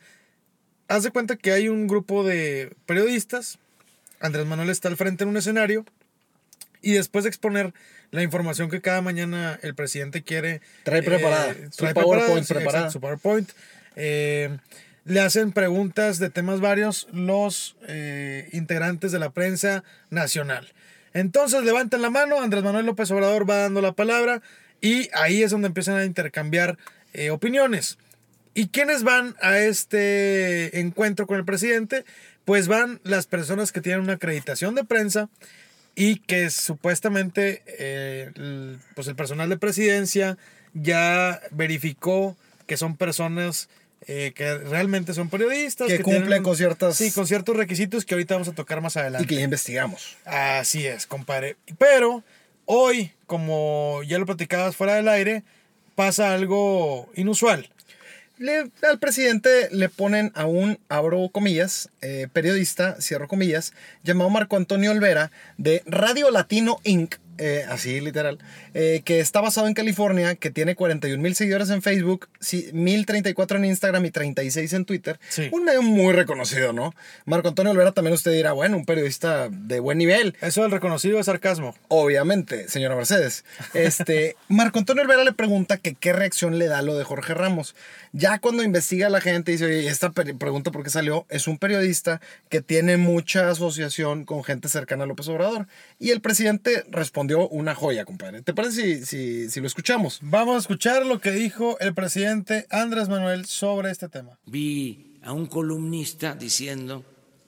Haz 0.87 1.03
de 1.03 1.11
cuenta 1.11 1.35
que 1.35 1.51
hay 1.51 1.69
un 1.69 1.89
grupo 1.89 2.23
de 2.23 2.73
periodistas, 2.87 3.59
Andrés 4.21 4.47
Manuel 4.47 4.71
está 4.71 4.87
al 4.87 4.97
frente 4.97 5.25
en 5.25 5.31
un 5.31 5.37
escenario 5.39 5.85
y 6.83 6.93
después 6.93 7.25
de 7.25 7.31
exponer 7.31 7.75
la 8.13 8.23
información 8.23 8.71
que 8.71 8.81
cada 8.81 9.03
mañana 9.03 9.59
el 9.61 9.75
presidente 9.75 10.23
quiere... 10.23 10.61
Trae 10.85 11.03
preparada, 11.03 11.53
su 11.73 11.79
trae 11.79 11.95
PowerPoint 11.95 12.47
sí, 12.47 12.53
exacto, 12.53 12.55
preparada. 12.55 12.91
su 12.93 13.01
PowerPoint. 13.01 13.51
eh, 13.97 14.57
le 15.05 15.21
hacen 15.21 15.53
preguntas 15.53 16.19
de 16.19 16.31
temas 16.31 16.61
varios 16.61 17.09
los 17.13 17.77
eh, 17.87 18.49
integrantes 18.53 19.13
de 19.13 19.19
la 19.19 19.31
prensa 19.31 19.85
nacional. 20.11 20.73
Entonces 21.13 21.63
levantan 21.63 22.03
la 22.03 22.11
mano, 22.11 22.41
Andrés 22.41 22.65
Manuel 22.65 22.87
López 22.87 23.11
Obrador 23.11 23.49
va 23.49 23.59
dando 23.59 23.81
la 23.81 23.93
palabra 23.93 24.43
y 24.81 25.09
ahí 25.15 25.43
es 25.43 25.51
donde 25.51 25.69
empiezan 25.69 25.97
a 25.97 26.05
intercambiar 26.05 26.79
eh, 27.13 27.31
opiniones. 27.31 27.99
¿Y 28.55 28.69
quiénes 28.69 29.03
van 29.03 29.37
a 29.41 29.59
este 29.59 30.81
encuentro 30.81 31.27
con 31.27 31.39
el 31.39 31.45
presidente? 31.45 32.05
Pues 32.45 32.69
van 32.69 33.01
las 33.03 33.27
personas 33.27 33.73
que 33.73 33.81
tienen 33.81 34.03
una 34.03 34.15
acreditación 34.15 34.75
de 34.75 34.85
prensa 34.85 35.29
y 35.97 36.17
que 36.17 36.51
supuestamente 36.51 37.63
eh, 37.67 38.31
pues 38.95 39.07
el 39.09 39.17
personal 39.17 39.49
de 39.49 39.57
presidencia 39.57 40.37
ya 40.73 41.41
verificó 41.51 42.37
que 42.67 42.77
son 42.77 42.97
personas 42.97 43.69
eh, 44.07 44.33
que 44.35 44.59
realmente 44.59 45.15
son 45.15 45.29
periodistas. 45.31 45.89
Que 45.89 46.01
cumplen 46.01 46.25
tienen- 46.27 46.43
con 46.43 46.57
ciertas- 46.57 46.97
Sí, 46.97 47.11
con 47.13 47.27
ciertos 47.27 47.57
requisitos 47.57 48.05
que 48.05 48.15
ahorita 48.15 48.35
vamos 48.35 48.49
a 48.49 48.53
tocar 48.53 48.81
más 48.81 48.97
adelante. 48.97 49.25
Y 49.25 49.27
que 49.27 49.37
ya 49.37 49.43
investigamos. 49.43 50.17
Así 50.25 50.87
es, 50.87 51.07
compadre. 51.07 51.57
Pero 51.79 52.23
hoy, 52.67 53.13
como 53.27 54.01
ya 54.07 54.19
lo 54.19 54.27
platicabas 54.27 54.77
fuera 54.77 54.95
del 54.95 55.09
aire, 55.09 55.43
pasa 55.95 56.35
algo 56.35 57.11
inusual. 57.15 57.69
Le- 58.37 58.69
al 58.83 58.99
presidente 58.99 59.69
le 59.71 59.89
ponen 59.89 60.33
a 60.35 60.47
un, 60.47 60.81
abro 60.89 61.29
comillas, 61.29 61.89
eh, 62.03 62.27
periodista, 62.33 63.01
cierro 63.01 63.29
comillas, 63.29 63.73
llamado 64.03 64.29
Marco 64.29 64.57
Antonio 64.57 64.91
Olvera, 64.91 65.31
de 65.57 65.83
Radio 65.87 66.31
Latino 66.33 66.81
Inc., 66.83 67.15
eh, 67.39 67.65
así 67.69 68.01
literal, 68.01 68.39
eh, 68.75 69.03
que 69.05 69.21
está 69.21 69.41
basado 69.41 69.67
en 69.67 69.75
California, 69.75 70.35
que 70.35 70.51
tiene 70.51 70.75
41 70.75 71.23
mil 71.23 71.35
seguidores 71.35 71.71
en 71.71 71.83
Facebook, 71.83 72.29
sí, 72.41 72.71
1034 72.73 73.59
en 73.59 73.65
Instagram 73.67 74.05
y 74.07 74.11
36 74.11 74.73
en 74.73 74.85
Twitter. 74.85 75.19
Sí. 75.29 75.49
Un 75.53 75.65
medio 75.65 75.83
muy 75.83 76.13
reconocido, 76.13 76.73
¿no? 76.73 76.95
Marco 77.25 77.49
Antonio 77.49 77.73
Olvera 77.73 77.93
también 77.93 78.15
usted 78.15 78.33
dirá, 78.33 78.53
bueno, 78.53 78.77
un 78.77 78.85
periodista 78.85 79.49
de 79.51 79.81
buen 79.81 79.99
nivel. 79.99 80.37
Eso 80.41 80.63
del 80.63 80.71
reconocido 80.71 81.19
es 81.19 81.27
sarcasmo. 81.27 81.75
Obviamente, 81.89 82.69
señora 82.69 82.97
Mercedes. 82.97 83.45
Este, 83.73 84.37
Marco 84.49 84.79
Antonio 84.79 85.03
Olvera 85.03 85.25
le 85.25 85.33
pregunta 85.33 85.77
que 85.77 85.95
qué 85.95 86.13
reacción 86.13 86.59
le 86.59 86.67
da 86.67 86.83
lo 86.83 86.97
de 86.97 87.05
Jorge 87.05 87.35
Ramos. 87.35 87.75
Ya 88.13 88.39
cuando 88.39 88.63
investiga 88.63 89.09
la 89.09 89.21
gente 89.21 89.53
dice, 89.53 89.67
oye, 89.67 89.89
esta 89.89 90.11
pregunta 90.11 90.71
por 90.71 90.85
qué 90.85 90.91
salió, 90.91 91.27
es 91.29 91.49
un 91.49 91.59
periodista 91.59 92.21
que 92.49 92.61
tiene 92.61 92.97
mucha 92.97 93.51
asociación 93.51 94.25
con 94.25 94.45
gente 94.45 94.69
cercana 94.69 95.05
a 95.05 95.07
López 95.07 95.29
Obrador. 95.29 95.67
Y 95.99 96.11
el 96.11 96.21
presidente 96.21 96.85
respondió 97.25 97.49
una 97.49 97.75
joya, 97.75 98.05
compadre. 98.05 98.43
¿Te 98.43 98.53
parece 98.53 98.99
si, 98.99 99.07
si, 99.07 99.51
si 99.51 99.61
lo 99.61 99.67
escuchamos? 99.67 100.19
Vamos 100.23 100.57
a 100.57 100.59
escuchar 100.59 101.07
lo 101.07 101.21
que 101.21 101.31
dijo 101.31 101.79
el 101.81 101.95
presidente 101.95 102.67
Andrés 102.69 103.09
Manuel 103.09 103.47
sobre 103.47 103.91
este 103.91 104.11
tema. 104.11 104.39
Vi 104.45 105.17
a 105.23 105.33
un 105.33 105.47
columnista 105.47 106.35
diciendo 106.35 107.03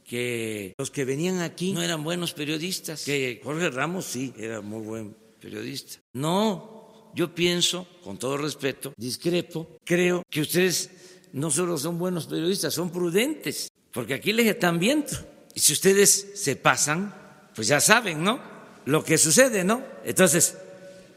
que 0.04 0.74
los 0.78 0.90
que 0.90 1.04
venían 1.04 1.40
aquí 1.40 1.72
no 1.72 1.82
eran 1.82 2.02
buenos 2.02 2.32
periodistas, 2.32 3.04
que 3.04 3.40
Jorge 3.44 3.68
Ramos 3.68 4.06
sí 4.06 4.32
era 4.38 4.62
muy 4.62 4.82
buen 4.82 5.14
periodista. 5.40 6.00
No, 6.14 7.10
yo 7.14 7.34
pienso, 7.34 7.86
con 8.02 8.16
todo 8.18 8.38
respeto, 8.38 8.94
discrepo, 8.96 9.76
creo 9.84 10.22
que 10.30 10.40
ustedes 10.40 10.90
no 11.34 11.50
solo 11.50 11.76
son 11.76 11.98
buenos 11.98 12.26
periodistas, 12.26 12.72
son 12.72 12.90
prudentes, 12.90 13.68
porque 13.92 14.14
aquí 14.14 14.32
les 14.32 14.46
están 14.46 14.78
viendo. 14.78 15.12
Y 15.54 15.60
si 15.60 15.74
ustedes 15.74 16.32
se 16.34 16.56
pasan, 16.56 17.14
pues 17.54 17.68
ya 17.68 17.80
saben, 17.80 18.24
¿no? 18.24 18.55
Lo 18.86 19.04
que 19.04 19.18
sucede, 19.18 19.64
¿no? 19.64 19.82
Entonces, 20.04 20.56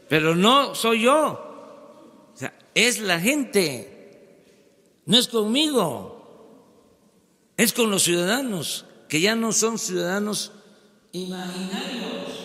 pero 0.08 0.34
no 0.34 0.74
soy 0.74 1.02
yo. 1.02 2.30
O 2.34 2.36
sea, 2.36 2.52
es 2.74 2.98
la 2.98 3.18
gente. 3.20 4.42
No 5.06 5.16
es 5.16 5.28
conmigo. 5.28 6.20
Es 7.56 7.72
con 7.72 7.90
los 7.90 8.02
ciudadanos, 8.02 8.86
que 9.08 9.20
ya 9.20 9.34
no 9.34 9.52
son 9.52 9.78
ciudadanos 9.78 10.52
imaginarios. 11.12 12.39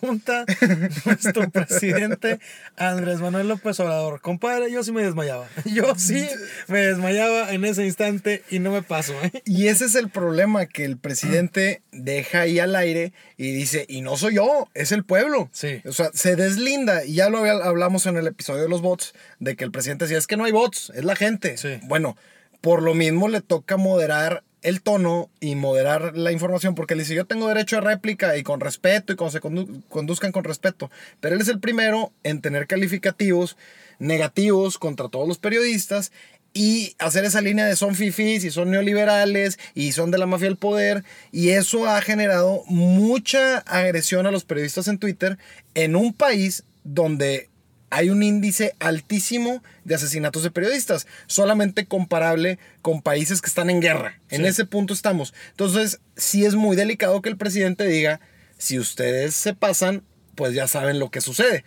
Pregunta 0.00 0.44
nuestro 1.04 1.50
presidente 1.50 2.38
Andrés 2.76 3.20
Manuel 3.20 3.48
López 3.48 3.78
Obrador. 3.80 4.20
Compadre, 4.20 4.70
yo 4.70 4.82
sí 4.82 4.92
me 4.92 5.02
desmayaba. 5.02 5.46
Yo 5.64 5.94
sí 5.96 6.26
me 6.66 6.78
desmayaba 6.80 7.52
en 7.52 7.64
ese 7.64 7.84
instante 7.84 8.42
y 8.50 8.58
no 8.58 8.72
me 8.72 8.82
paso, 8.82 9.14
¿eh? 9.22 9.42
Y 9.44 9.68
ese 9.68 9.86
es 9.86 9.94
el 9.94 10.08
problema, 10.08 10.66
que 10.66 10.84
el 10.84 10.96
presidente 10.96 11.82
deja 11.92 12.42
ahí 12.42 12.58
al 12.58 12.74
aire 12.76 13.12
y 13.36 13.52
dice, 13.52 13.84
y 13.88 14.00
no 14.00 14.16
soy 14.16 14.36
yo, 14.36 14.68
es 14.74 14.92
el 14.92 15.04
pueblo. 15.04 15.48
Sí. 15.52 15.82
O 15.84 15.92
sea, 15.92 16.10
se 16.14 16.36
deslinda, 16.36 17.04
y 17.04 17.14
ya 17.14 17.28
lo 17.28 17.38
hablamos 17.38 18.06
en 18.06 18.16
el 18.16 18.26
episodio 18.26 18.62
de 18.62 18.68
los 18.68 18.82
bots, 18.82 19.14
de 19.38 19.56
que 19.56 19.64
el 19.64 19.70
presidente 19.70 20.04
decía, 20.04 20.18
es 20.18 20.26
que 20.26 20.36
no 20.36 20.44
hay 20.44 20.52
bots, 20.52 20.92
es 20.94 21.04
la 21.04 21.16
gente. 21.16 21.56
Sí. 21.56 21.80
Bueno, 21.84 22.16
por 22.60 22.82
lo 22.82 22.94
mismo 22.94 23.28
le 23.28 23.40
toca 23.40 23.76
moderar 23.76 24.42
el 24.62 24.82
tono 24.82 25.30
y 25.40 25.54
moderar 25.54 26.16
la 26.16 26.32
información, 26.32 26.74
porque 26.74 26.94
él 26.94 27.00
dice, 27.00 27.14
yo 27.14 27.24
tengo 27.26 27.48
derecho 27.48 27.78
a 27.78 27.80
réplica 27.80 28.36
y 28.36 28.42
con 28.42 28.60
respeto 28.60 29.12
y 29.12 29.16
cuando 29.16 29.32
se 29.32 29.40
condu- 29.40 29.82
conduzcan 29.88 30.32
con 30.32 30.44
respeto, 30.44 30.90
pero 31.20 31.34
él 31.34 31.40
es 31.40 31.48
el 31.48 31.60
primero 31.60 32.12
en 32.24 32.40
tener 32.40 32.66
calificativos 32.66 33.56
negativos 33.98 34.78
contra 34.78 35.08
todos 35.08 35.28
los 35.28 35.38
periodistas 35.38 36.12
y 36.54 36.94
hacer 36.98 37.24
esa 37.24 37.40
línea 37.40 37.66
de 37.66 37.76
son 37.76 37.94
fifís 37.94 38.42
y 38.44 38.50
son 38.50 38.70
neoliberales 38.70 39.58
y 39.74 39.92
son 39.92 40.10
de 40.10 40.18
la 40.18 40.26
mafia 40.26 40.48
del 40.48 40.56
poder 40.56 41.04
y 41.30 41.50
eso 41.50 41.86
ha 41.86 42.00
generado 42.00 42.64
mucha 42.66 43.58
agresión 43.58 44.26
a 44.26 44.30
los 44.30 44.44
periodistas 44.44 44.88
en 44.88 44.98
Twitter 44.98 45.38
en 45.74 45.94
un 45.94 46.14
país 46.14 46.64
donde 46.84 47.48
hay 47.90 48.10
un 48.10 48.22
índice 48.22 48.74
altísimo 48.80 49.62
de 49.84 49.94
asesinatos 49.94 50.42
de 50.42 50.50
periodistas, 50.50 51.06
solamente 51.26 51.86
comparable 51.86 52.58
con 52.82 53.02
países 53.02 53.40
que 53.40 53.48
están 53.48 53.70
en 53.70 53.80
guerra. 53.80 54.20
En 54.28 54.42
Sí. 54.42 54.48
ese 54.48 54.64
punto 54.66 54.92
estamos. 54.94 55.32
Entonces, 55.50 56.00
sí 56.16 56.44
es 56.44 56.54
muy 56.54 56.76
delicado 56.76 57.22
que 57.22 57.28
el 57.28 57.36
presidente 57.36 57.84
diga, 57.84 58.20
si 58.58 58.78
ustedes 58.78 59.34
se 59.34 59.54
pasan, 59.54 60.02
pues 60.34 60.54
ya 60.54 60.68
saben 60.68 60.98
lo 60.98 61.10
que 61.10 61.20
sucede. 61.20 61.64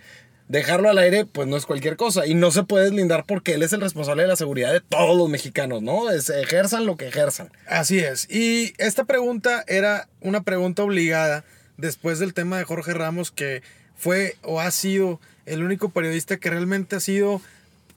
Dejarlo 0.47 0.89
al 0.89 0.97
aire, 0.97 1.25
pues 1.25 1.47
no 1.47 1.55
es 1.55 1.65
cualquier 1.65 1.95
cosa. 1.95 2.25
Y 2.27 2.33
no 2.35 2.51
se 2.51 2.63
puede 2.63 2.85
deslindar 2.85 3.25
porque 3.25 3.53
él 3.53 3.63
es 3.63 3.71
el 3.71 3.79
responsable 3.81 4.23
de 4.23 4.27
la 4.27 4.35
seguridad 4.35 4.73
de 4.73 4.81
todos 4.81 5.17
los 5.17 5.29
mexicanos, 5.29 5.81
¿no? 5.81 6.09
Es, 6.11 6.29
ejerzan 6.29 6.85
lo 6.85 6.97
que 6.97 7.07
ejerzan. 7.07 7.51
Así 7.67 7.99
es. 7.99 8.29
Y 8.29 8.73
esta 8.77 9.05
pregunta 9.05 9.63
era 9.67 10.09
una 10.19 10.43
pregunta 10.43 10.83
obligada 10.83 11.45
después 11.77 12.19
del 12.19 12.33
tema 12.33 12.57
de 12.57 12.65
Jorge 12.65 12.93
Ramos, 12.93 13.31
que 13.31 13.63
fue 13.95 14.35
o 14.43 14.59
ha 14.59 14.71
sido 14.71 15.21
el 15.45 15.63
único 15.63 15.89
periodista 15.89 16.37
que 16.37 16.49
realmente 16.49 16.95
ha 16.95 16.99
sido 16.99 17.41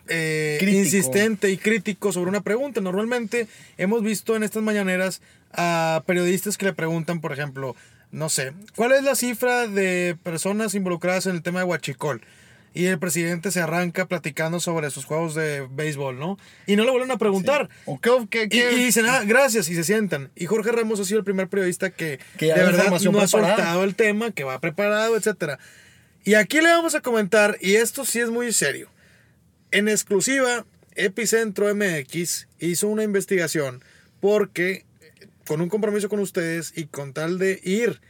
eh, 0.08 0.58
insistente 0.62 1.50
y 1.50 1.56
crítico 1.56 2.12
sobre 2.12 2.28
una 2.30 2.42
pregunta. 2.42 2.80
Normalmente 2.80 3.46
hemos 3.78 4.02
visto 4.02 4.36
en 4.36 4.42
estas 4.42 4.62
mañaneras 4.62 5.20
a 5.52 6.02
periodistas 6.06 6.56
que 6.58 6.66
le 6.66 6.72
preguntan, 6.72 7.20
por 7.20 7.32
ejemplo, 7.32 7.74
no 8.12 8.28
sé, 8.28 8.52
¿cuál 8.76 8.92
es 8.92 9.02
la 9.02 9.14
cifra 9.14 9.66
de 9.66 10.16
personas 10.22 10.74
involucradas 10.74 11.26
en 11.26 11.36
el 11.36 11.42
tema 11.42 11.60
de 11.60 11.64
Huachicol? 11.66 12.22
Y 12.76 12.86
el 12.86 12.98
presidente 12.98 13.52
se 13.52 13.60
arranca 13.60 14.06
platicando 14.06 14.58
sobre 14.58 14.90
sus 14.90 15.04
juegos 15.04 15.36
de 15.36 15.64
béisbol, 15.70 16.18
¿no? 16.18 16.38
Y 16.66 16.74
no 16.74 16.84
le 16.84 16.90
vuelven 16.90 17.12
a 17.12 17.18
preguntar. 17.18 17.68
¿O 17.86 18.00
qué, 18.00 18.10
qué- 18.28 18.44
Y, 18.46 18.48
qué- 18.48 18.72
y 18.72 18.84
dicen, 18.86 19.06
ah, 19.06 19.22
gracias, 19.24 19.68
y 19.68 19.76
se 19.76 19.84
sientan. 19.84 20.30
Y 20.34 20.46
Jorge 20.46 20.72
Ramos 20.72 20.98
ha 20.98 21.04
sido 21.04 21.20
el 21.20 21.24
primer 21.24 21.46
periodista 21.46 21.90
que, 21.90 22.18
Que 22.36 22.46
de 22.46 22.50
da 22.52 22.56
verdad 22.64 22.88
no 22.90 22.96
ha 22.96 22.98
preparada. 22.98 23.28
soltado 23.28 23.84
el 23.84 23.94
tema, 23.94 24.32
que 24.32 24.42
va 24.42 24.58
preparado, 24.58 25.16
etcétera. 25.16 25.60
Y 26.26 26.34
aquí 26.34 26.62
le 26.62 26.70
vamos 26.70 26.94
a 26.94 27.02
comentar, 27.02 27.58
y 27.60 27.74
esto 27.74 28.06
sí 28.06 28.18
es 28.18 28.30
muy 28.30 28.50
serio. 28.54 28.88
En 29.70 29.88
exclusiva, 29.88 30.64
Epicentro 30.94 31.74
MX 31.74 32.48
hizo 32.58 32.88
una 32.88 33.02
investigación 33.02 33.84
porque, 34.20 34.86
con 35.46 35.60
un 35.60 35.68
compromiso 35.68 36.08
con 36.08 36.20
ustedes 36.20 36.72
y 36.74 36.86
con 36.86 37.12
tal 37.12 37.38
de 37.38 37.60
ir, 37.62 38.00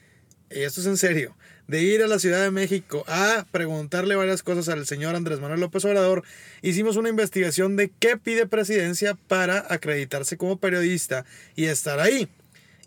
y 0.49 0.61
esto 0.61 0.81
es 0.81 0.87
en 0.87 0.97
serio, 0.97 1.37
de 1.67 1.83
ir 1.83 2.05
a 2.05 2.07
la 2.07 2.21
Ciudad 2.21 2.41
de 2.45 2.53
México 2.53 3.05
a 3.09 3.47
preguntarle 3.51 4.15
varias 4.15 4.45
cosas 4.45 4.69
al 4.69 4.87
señor 4.87 5.17
Andrés 5.17 5.41
Manuel 5.41 5.59
López 5.59 5.85
Obrador, 5.85 6.23
hicimos 6.63 6.95
una 6.97 7.09
investigación 7.09 7.75
de 7.75 7.91
qué 7.99 8.17
pide 8.17 8.47
presidencia 8.47 9.15
para 9.27 9.67
acreditarse 9.71 10.37
como 10.37 10.59
periodista 10.59 11.25
y 11.57 11.65
estar 11.65 11.99
ahí. 11.99 12.29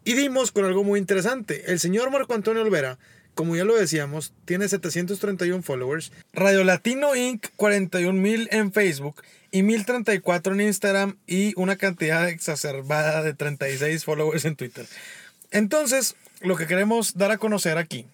Y 0.06 0.14
dimos 0.14 0.54
con 0.54 0.64
algo 0.64 0.86
muy 0.86 1.02
interesante. 1.02 1.70
El 1.70 1.82
señor 1.82 2.12
Marco 2.12 2.34
Antonio 2.34 2.62
Olvera, 2.62 2.98
como 3.38 3.56
ya 3.56 3.66
lo 3.66 3.76
decíamos, 3.76 4.34
tiene 4.46 4.68
731 4.68 5.62
followers. 5.62 6.12
Radio 6.34 6.64
Latino 6.64 7.16
Inc. 7.16 7.46
41 7.56 8.20
mil 8.20 8.50
en 8.52 8.74
Facebook 8.74 9.22
y 9.52 9.62
1034 9.62 10.56
en 10.56 10.62
Instagram 10.62 11.18
y 11.28 11.54
una 11.56 11.76
cantidad 11.76 12.28
exacerbada 12.30 13.22
de 13.22 13.36
36 13.36 14.04
followers 14.04 14.44
en 14.46 14.56
Twitter. 14.56 14.88
Entonces, 15.52 16.16
lo 16.42 16.56
que 16.56 16.66
queremos 16.66 17.16
dar 17.16 17.30
a 17.30 17.38
conocer 17.38 17.78
aquí, 17.78 18.08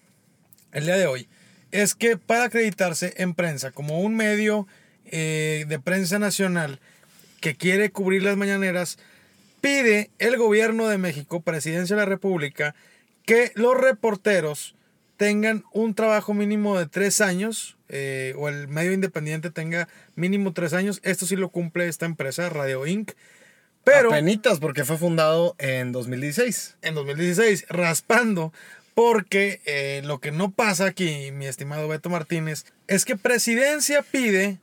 el 0.72 0.84
día 0.84 0.98
de 0.98 1.06
hoy, 1.06 1.26
es 1.70 1.94
que 1.94 2.18
para 2.18 2.44
acreditarse 2.44 3.14
en 3.16 3.32
prensa 3.32 3.70
como 3.70 4.02
un 4.02 4.14
medio 4.16 4.66
eh, 5.06 5.64
de 5.66 5.78
prensa 5.78 6.18
nacional 6.18 6.80
que 7.40 7.56
quiere 7.56 7.90
cubrir 7.90 8.22
las 8.24 8.36
mañaneras, 8.36 8.98
pide 9.62 10.10
el 10.18 10.36
gobierno 10.36 10.86
de 10.86 10.98
México, 10.98 11.40
presidencia 11.40 11.96
de 11.96 12.02
la 12.02 12.06
República, 12.06 12.74
que 13.24 13.52
los 13.54 13.74
reporteros 13.74 14.74
tengan 15.24 15.64
un 15.72 15.94
trabajo 15.94 16.34
mínimo 16.34 16.78
de 16.78 16.84
tres 16.84 17.22
años, 17.22 17.78
eh, 17.88 18.34
o 18.36 18.50
el 18.50 18.68
medio 18.68 18.92
independiente 18.92 19.50
tenga 19.50 19.88
mínimo 20.16 20.52
tres 20.52 20.74
años. 20.74 21.00
Esto 21.02 21.24
sí 21.24 21.34
lo 21.34 21.48
cumple 21.48 21.88
esta 21.88 22.04
empresa, 22.04 22.50
Radio 22.50 22.86
Inc. 22.86 23.12
Pero 23.84 24.10
Apenitas, 24.10 24.60
porque 24.60 24.84
fue 24.84 24.98
fundado 24.98 25.54
en 25.56 25.92
2016. 25.92 26.76
en 26.82 26.94
2016, 26.94 27.64
raspando, 27.70 28.52
porque 28.94 29.62
eh, 29.64 30.02
lo 30.04 30.18
que 30.18 30.30
no 30.30 30.50
pasa 30.50 30.84
aquí, 30.84 31.30
mi 31.32 31.46
estimado 31.46 31.88
Beto 31.88 32.10
Martínez, 32.10 32.66
es 32.86 33.06
que 33.06 33.16
Presidencia 33.16 34.02
pide 34.02 34.58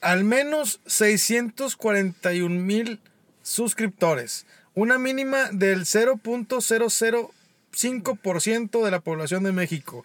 al 0.00 0.24
menos 0.24 0.80
641 0.86 2.48
mil 2.60 2.98
suscriptores, 3.44 4.44
una 4.74 4.98
mínima 4.98 5.50
del 5.52 5.82
0.00 5.82 7.30
5% 7.74 8.84
de 8.84 8.90
la 8.90 9.00
población 9.00 9.42
de 9.44 9.52
México. 9.52 10.04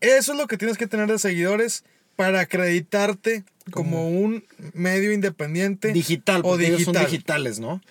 Eso 0.00 0.32
es 0.32 0.38
lo 0.38 0.46
que 0.46 0.58
tienes 0.58 0.76
que 0.78 0.86
tener 0.86 1.08
de 1.10 1.18
seguidores 1.18 1.84
para 2.16 2.40
acreditarte 2.40 3.44
como 3.70 4.08
un 4.08 4.44
medio 4.74 5.12
independiente 5.12 5.92
Digital, 5.92 6.40
o 6.40 6.50
porque 6.50 6.66
ellos 6.68 6.82
son 6.84 6.92
digital. 6.94 7.10
digitales, 7.10 7.58
¿no? 7.60 7.82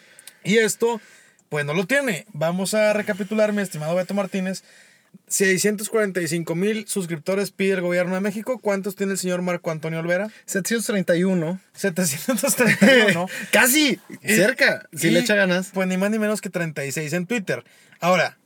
Y 0.43 0.57
esto, 0.57 1.01
pues 1.49 1.65
no 1.65 1.73
lo 1.73 1.85
tiene. 1.85 2.25
Vamos 2.33 2.73
a 2.73 2.93
recapitular, 2.93 3.51
mi 3.53 3.61
estimado 3.61 3.95
Beto 3.95 4.13
Martínez. 4.13 4.63
645 5.27 6.55
mil 6.55 6.87
suscriptores 6.87 7.51
pide 7.51 7.73
el 7.73 7.81
gobierno 7.81 8.15
de 8.15 8.21
México. 8.21 8.59
¿Cuántos 8.59 8.95
tiene 8.95 9.13
el 9.13 9.17
señor 9.17 9.41
Marco 9.41 9.71
Antonio 9.71 9.99
Olvera? 9.99 10.29
731. 10.45 11.59
731. 11.73 13.27
Casi, 13.51 13.99
Y- 14.21 14.27
cerca. 14.35 14.87
Si 14.93 15.07
y, 15.07 15.11
le 15.11 15.19
echa 15.21 15.35
ganas. 15.35 15.71
Pues 15.73 15.87
ni 15.87 15.97
más 15.97 16.11
ni 16.11 16.19
menos 16.19 16.41
que 16.41 16.49
36 16.49 17.13
en 17.13 17.25
Twitter. 17.27 17.63
Ahora, 17.99 18.37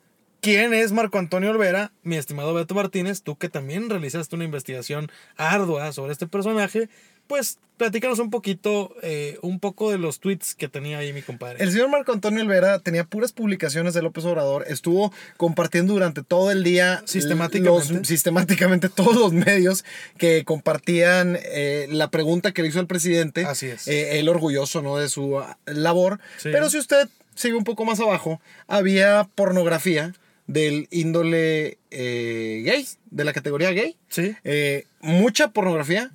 ¿quién 0.41 0.73
es 0.73 0.91
Marco 0.91 1.17
Antonio 1.17 1.51
Olvera? 1.51 1.91
Mi 2.03 2.15
estimado 2.15 2.53
Beto 2.53 2.75
Martínez, 2.75 3.21
tú 3.21 3.37
que 3.37 3.49
también 3.49 3.89
realizaste 3.89 4.35
una 4.35 4.45
investigación 4.45 5.11
ardua 5.37 5.91
sobre 5.93 6.13
este 6.13 6.27
personaje, 6.27 6.89
pues 7.27 7.59
platícanos 7.77 8.19
un 8.19 8.29
poquito, 8.29 8.93
eh, 9.03 9.37
un 9.41 9.59
poco 9.59 9.91
de 9.91 9.97
los 9.97 10.19
tweets 10.19 10.55
que 10.55 10.67
tenía 10.67 10.97
ahí 10.97 11.13
mi 11.13 11.21
compadre. 11.21 11.63
El 11.63 11.71
señor 11.71 11.89
Marco 11.89 12.11
Antonio 12.11 12.41
Olvera 12.41 12.79
tenía 12.79 13.03
puras 13.05 13.31
publicaciones 13.31 13.93
de 13.93 14.01
López 14.01 14.25
Obrador. 14.25 14.65
Estuvo 14.67 15.13
compartiendo 15.37 15.93
durante 15.93 16.23
todo 16.23 16.51
el 16.51 16.63
día 16.63 17.01
Sistemáticamente. 17.05 17.93
los- 17.93 18.07
sistemáticamente 18.07 18.89
todos 18.95 19.15
los 19.15 19.31
medios 19.31 19.85
que 20.17 20.43
compartían 20.43 21.37
eh, 21.41 21.87
la 21.89 22.09
pregunta 22.09 22.51
que 22.51 22.63
le 22.63 22.67
hizo 22.69 22.79
el 22.79 22.87
presidente. 22.87 23.45
Así 23.45 23.67
es. 23.67 23.87
Eh, 23.87 24.19
él 24.19 24.27
orgulloso 24.27 24.81
¿no? 24.81 24.97
de 24.97 25.07
su 25.07 25.39
ah, 25.39 25.57
labor. 25.65 26.19
Sí. 26.37 26.49
Pero 26.51 26.69
si 26.69 26.79
usted 26.79 27.07
sigue 27.35 27.53
un 27.55 27.63
poco 27.63 27.85
más 27.85 27.99
abajo, 28.01 28.41
había 28.67 29.29
pornografía 29.35 30.13
del 30.49 30.87
índole 30.89 31.77
eh, 31.91 32.63
gay, 32.65 32.87
de 33.11 33.23
la 33.23 33.33
categoría 33.33 33.69
gay. 33.69 33.95
Sí. 34.09 34.35
Eh, 34.43 34.85
mucha 34.99 35.51
pornografía, 35.51 36.11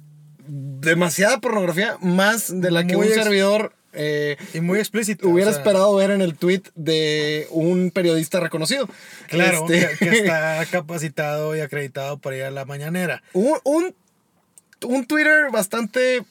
demasiada 0.48 1.40
pornografía, 1.40 1.96
más 2.00 2.60
de 2.60 2.72
la 2.72 2.84
que 2.84 2.96
Muy 2.96 3.06
un 3.06 3.14
servidor 3.14 3.74
eh, 3.92 4.36
Y 4.52 4.60
muy 4.60 4.80
explícito. 4.80 5.28
hubiera 5.28 5.50
o 5.50 5.52
sea, 5.52 5.60
esperado 5.62 5.94
ver 5.94 6.10
en 6.10 6.20
el 6.20 6.34
tweet 6.36 6.62
de 6.74 7.46
un 7.50 7.92
periodista 7.92 8.40
reconocido. 8.40 8.88
Claro, 9.28 9.66
Este, 9.70 9.96
que, 9.98 10.10
que 10.10 10.16
está 10.18 10.66
capacitado 10.70 11.56
y 11.56 11.60
acreditado 11.60 12.18
para 12.18 12.36
ir 12.36 12.42
a 12.42 12.50
la 12.50 12.64
mañanera. 12.64 13.22
un, 13.34 13.56
un, 13.62 13.94
un 14.82 15.06
Twitter 15.06 15.52
bastante 15.52 16.24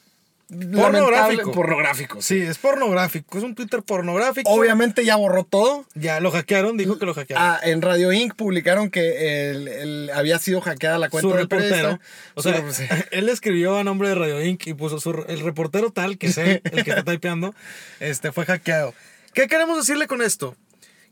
Pornográfico. 0.48 1.52
pornográfico. 1.52 2.20
Sí, 2.22 2.38
es 2.40 2.58
pornográfico, 2.58 3.38
es 3.38 3.44
un 3.44 3.54
Twitter 3.54 3.82
pornográfico. 3.82 4.50
Obviamente 4.50 5.04
ya 5.04 5.16
borró 5.16 5.44
todo. 5.44 5.86
Ya 5.94 6.20
lo 6.20 6.30
hackearon, 6.30 6.76
dijo 6.76 6.98
que 6.98 7.06
lo 7.06 7.14
hackearon. 7.14 7.42
Ah, 7.44 7.58
en 7.62 7.80
Radio 7.82 8.12
Inc. 8.12 8.34
publicaron 8.34 8.90
que 8.90 9.50
el, 9.50 9.68
el- 9.68 10.10
había 10.14 10.38
sido 10.38 10.60
hackeada 10.60 10.98
la 10.98 11.08
cuenta 11.08 11.28
su 11.30 11.34
del 11.34 11.42
reportero. 11.48 11.98
O 12.34 12.42
sea, 12.42 12.62
sí. 12.72 12.84
él 13.10 13.28
escribió 13.28 13.78
a 13.78 13.84
nombre 13.84 14.08
de 14.08 14.14
Radio 14.14 14.42
Inc. 14.44 14.66
y 14.66 14.74
puso 14.74 15.00
su, 15.00 15.24
el 15.28 15.40
reportero 15.40 15.90
tal, 15.90 16.18
que 16.18 16.26
es 16.28 16.38
él, 16.38 16.60
el 16.64 16.84
que 16.84 16.90
está 16.90 17.04
typeando, 17.04 17.54
este, 18.00 18.30
fue 18.32 18.44
hackeado. 18.44 18.94
¿Qué 19.32 19.46
queremos 19.48 19.78
decirle 19.78 20.06
con 20.06 20.22
esto? 20.22 20.56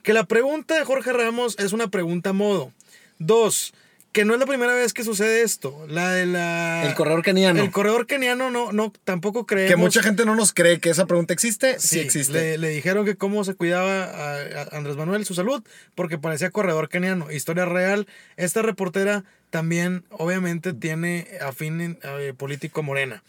Que 0.02 0.12
la 0.12 0.24
pregunta 0.24 0.74
de 0.76 0.84
Jorge 0.84 1.12
Ramos 1.12 1.56
es 1.58 1.72
una 1.72 1.88
pregunta 1.88 2.30
a 2.30 2.32
modo. 2.32 2.72
Dos, 3.18 3.72
que 4.12 4.24
no 4.24 4.34
es 4.34 4.40
la 4.40 4.46
primera 4.46 4.74
vez 4.74 4.92
que 4.92 5.04
sucede 5.04 5.42
esto. 5.42 5.84
La 5.88 6.10
de 6.10 6.26
la. 6.26 6.84
El 6.86 6.94
corredor 6.94 7.22
keniano. 7.22 7.62
El 7.62 7.70
corredor 7.70 8.06
keniano 8.06 8.50
no, 8.50 8.70
no, 8.72 8.92
tampoco 9.04 9.46
creemos. 9.46 9.70
que 9.70 9.76
mucha 9.76 10.02
gente 10.02 10.24
no 10.24 10.34
nos 10.34 10.52
cree 10.52 10.78
que 10.80 10.90
esa 10.90 11.06
pregunta 11.06 11.32
existe. 11.32 11.80
Sí, 11.80 11.88
Sí, 11.88 12.00
existe. 12.00 12.32
Le, 12.32 12.58
le 12.58 12.68
dijeron 12.68 13.04
que 13.04 13.16
cómo 13.16 13.42
se 13.44 13.54
cuidaba 13.54 14.04
a, 14.04 14.36
a 14.36 14.76
Andrés 14.76 14.96
Manuel 14.96 15.24
su 15.24 15.34
salud, 15.34 15.62
porque 15.94 16.18
parecía 16.18 16.50
corredor 16.50 16.88
keniano. 16.88 17.30
Historia 17.32 17.64
real. 17.64 18.06
Esta 18.36 18.62
reportera 18.62 19.24
también, 19.50 20.04
obviamente, 20.10 20.72
tiene 20.72 21.26
afín 21.40 21.80
en- 21.80 21.98
eh, 22.02 22.32
político 22.36 22.82
morena. 22.82 23.22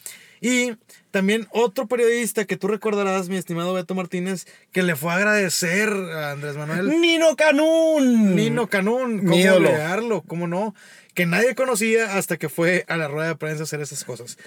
Y 0.44 0.76
también 1.12 1.48
otro 1.52 1.88
periodista 1.88 2.44
que 2.44 2.58
tú 2.58 2.68
recordarás, 2.68 3.30
mi 3.30 3.38
estimado 3.38 3.74
Beto 3.74 3.96
Martínez, 3.96 4.46
que 4.74 4.84
le 4.84 4.98
fue 4.98 5.14
a 5.14 5.16
agradecer 5.16 5.88
a 5.88 6.32
Andrés 6.32 6.58
Manuel. 6.58 7.00
Nino 7.00 7.38
Canún. 7.38 8.36
Nino 8.36 8.68
Canún, 8.68 9.20
¿cómo 9.20 9.30
Mi 9.30 9.40
ídolo. 9.40 9.70
olvidarlo? 9.70 10.22
¿Cómo 10.28 10.48
no? 10.48 10.76
Que 11.14 11.26
nadie 11.26 11.56
conocía 11.56 12.18
hasta 12.18 12.36
que 12.36 12.50
fue 12.50 12.84
a 12.90 12.98
la 12.98 13.08
rueda 13.08 13.30
de 13.30 13.36
prensa 13.38 13.62
a 13.62 13.64
hacer 13.64 13.80
esas 13.80 14.04
cosas. 14.04 14.38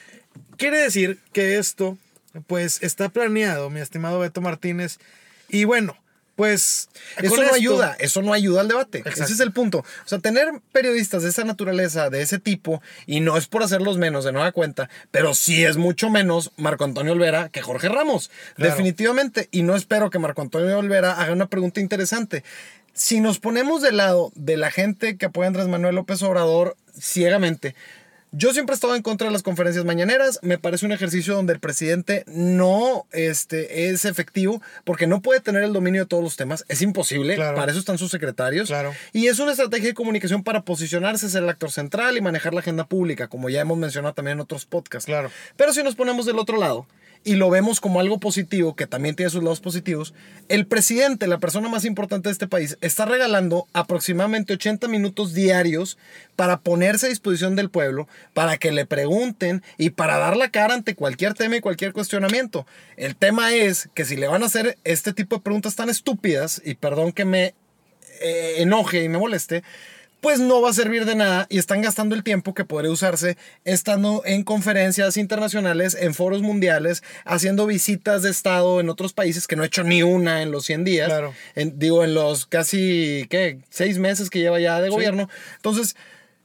Quiere 0.59 0.77
decir 0.77 1.19
que 1.33 1.57
esto, 1.57 1.97
pues, 2.47 2.83
está 2.83 3.09
planeado, 3.09 3.71
mi 3.71 3.81
estimado 3.81 4.19
Beto 4.19 4.43
Martínez. 4.43 4.99
Y 5.49 5.65
bueno, 5.65 5.97
pues. 6.37 6.89
Eso 7.17 7.31
con 7.31 7.39
no 7.39 7.45
esto- 7.47 7.55
ayuda, 7.57 7.97
eso 7.99 8.23
no 8.23 8.33
ayuda 8.33 8.61
al 8.61 8.69
debate. 8.69 8.99
Exacto. 8.99 9.25
Ese 9.25 9.33
es 9.33 9.41
el 9.41 9.53
punto. 9.53 9.79
O 9.79 10.09
sea, 10.09 10.19
tener 10.21 10.47
periodistas 10.71 11.23
de 11.25 11.31
esa 11.31 11.43
naturaleza, 11.45 12.11
de 12.11 12.23
ese 12.23 12.39
tipo, 12.39 12.81
y 13.07 13.21
no 13.21 13.37
es 13.37 13.47
por 13.49 13.63
hacerlos 13.63 13.99
menos 13.99 14.25
de 14.25 14.33
nueva 14.33 14.53
cuenta, 14.53 14.89
pero 15.11 15.35
sí 15.35 15.65
es 15.65 15.77
mucho 15.77 16.11
menos 16.11 16.53
Marco 16.57 16.85
Antonio 16.85 17.13
Olvera 17.13 17.49
que 17.49 17.63
Jorge 17.63 17.89
Ramos. 17.89 18.31
Claro. 18.55 18.71
Definitivamente. 18.71 19.49
Y 19.51 19.63
no 19.63 19.75
espero 19.75 20.11
que 20.11 20.19
Marco 20.19 20.43
Antonio 20.43 20.79
Olvera 20.79 21.21
haga 21.21 21.33
una 21.33 21.49
pregunta 21.49 21.81
interesante. 21.81 22.45
Si 22.93 23.21
nos 23.21 23.39
ponemos 23.41 23.83
del 23.83 23.97
lado 23.99 24.31
de 24.35 24.57
la 24.57 24.71
gente 24.71 25.17
que 25.17 25.27
apoya 25.27 25.47
a 25.47 25.49
Andrés 25.49 25.67
Manuel 25.69 25.95
López 25.97 26.23
Obrador 26.23 26.77
ciegamente, 26.99 27.75
yo 28.37 28.53
siempre 28.53 28.75
he 28.75 28.77
estado 28.77 28.95
en 28.95 29.03
contra 29.03 29.29
de 29.29 29.33
las 29.33 29.43
conferencias 29.43 29.87
mañaneras. 29.87 30.41
Me 30.43 30.59
parece 30.59 30.85
un 30.85 30.93
ejercicio 30.93 31.35
donde 31.35 31.55
el 31.55 31.59
presidente 31.59 32.23
no 32.27 33.07
este, 33.13 33.89
es 33.89 34.05
efectivo 34.05 34.61
porque 34.85 35.07
no 35.07 35.23
puede 35.23 35.41
tener 35.41 35.63
el 35.63 35.73
dominio 35.73 36.03
de 36.03 36.07
todos 36.07 36.23
los 36.23 36.37
temas. 36.37 36.67
Es 36.69 36.83
imposible. 36.83 37.37
Claro. 37.37 37.57
Para 37.57 37.71
eso 37.73 37.81
están 37.81 37.97
sus 37.97 38.11
secretarios. 38.11 38.69
Claro. 38.69 38.93
Y 39.15 39.29
es 39.29 39.39
una 39.39 39.53
estrategia 39.53 39.89
de 39.89 39.95
comunicación 39.95 40.43
para 40.43 40.63
posicionarse, 40.63 41.31
ser 41.31 41.45
el 41.45 41.49
actor 41.49 41.71
central 41.73 42.19
y 42.19 42.21
manejar 42.21 42.53
la 42.53 42.61
agenda 42.61 42.85
pública, 42.85 43.29
como 43.29 43.49
ya 43.49 43.63
hemos 43.63 43.79
mencionado 43.79 44.13
también 44.13 44.37
en 44.37 44.41
otros 44.43 44.67
podcasts. 44.67 45.07
Claro. 45.07 45.31
Pero 45.57 45.73
si 45.73 45.83
nos 45.83 45.95
ponemos 45.95 46.27
del 46.27 46.39
otro 46.39 46.59
lado 46.59 46.87
y 47.27 47.35
lo 47.35 47.51
vemos 47.51 47.81
como 47.81 47.99
algo 47.99 48.21
positivo, 48.21 48.77
que 48.77 48.87
también 48.87 49.17
tiene 49.17 49.31
sus 49.31 49.43
lados 49.43 49.59
positivos, 49.59 50.15
el 50.49 50.65
presidente, 50.65 51.27
la 51.27 51.39
persona 51.39 51.69
más 51.69 51.85
importante 51.85 52.29
de 52.29 52.33
este 52.33 52.47
país, 52.47 52.79
está 52.81 53.05
regalando 53.05 53.67
aproximadamente 53.73 54.53
80 54.53 54.87
minutos 54.87 55.35
diarios 55.35 55.99
para 56.37 56.61
ponerse 56.61 57.07
a 57.07 57.09
disposición 57.09 57.57
del 57.57 57.69
pueblo, 57.69 58.07
para 58.33 58.59
que 58.59 58.71
le 58.71 58.87
pregunten 58.87 59.65
y 59.77 59.91
para 59.91 60.19
dar 60.19 60.37
la 60.37 60.51
cara 60.51 60.75
ante 60.75 60.95
cualquier 60.95 61.35
tema 61.35 61.57
y 61.57 61.61
cualquier 61.61 61.93
cuestionamiento. 61.93 62.65
El 62.97 63.17
tema 63.17 63.53
es 63.53 63.91
que 63.93 64.05
si 64.05 64.15
le 64.15 64.29
van 64.29 64.45
a 64.45 64.47
hacer 64.47 64.79
este 64.85 65.13
tipo 65.13 65.35
de 65.35 65.43
preguntas 65.43 65.75
tan 65.75 65.91
estúpidas, 65.91 66.63
y 66.65 66.77
perdón 66.77 67.11
que 67.11 67.25
me 67.25 67.55
eh, 68.21 68.55
enoje 68.59 69.03
y 69.03 69.09
me 69.09 69.19
moleste, 69.19 69.65
pues 70.21 70.41
no 70.41 70.61
va 70.61 70.71
a 70.71 70.73
servir 70.73 71.05
de 71.05 71.15
nada 71.15 71.47
y 71.51 71.59
están 71.59 71.83
gastando 71.83 72.15
el 72.15 72.25
tiempo 72.25 72.53
que 72.55 72.65
podría 72.65 72.91
usarse 72.91 73.37
estando 73.65 74.23
en 74.25 74.43
conferencias 74.43 75.17
internacionales, 75.17 75.97
en 76.01 76.15
foros 76.15 76.43
mundiales, 76.43 77.03
haciendo 77.25 77.67
visitas 77.67 78.23
de 78.23 78.31
Estado 78.31 78.81
en 78.81 78.89
otros 78.89 79.13
países 79.13 79.47
que 79.47 79.55
no 79.57 79.63
he 79.63 79.67
hecho 79.67 79.85
ni 79.85 80.03
una 80.03 80.43
en 80.43 80.51
los 80.51 80.65
100 80.65 80.85
días. 80.85 81.09
Claro. 81.09 81.33
En- 81.55 81.79
digo, 81.79 82.03
en 82.03 82.15
los 82.15 82.47
casi, 82.47 83.27
¿qué? 83.31 83.59
Seis 83.71 83.99
meses 83.99 84.31
que 84.31 84.41
lleva 84.41 84.59
ya 84.59 84.81
de 84.81 84.89
gobierno. 84.89 85.29
Entonces, 85.57 85.95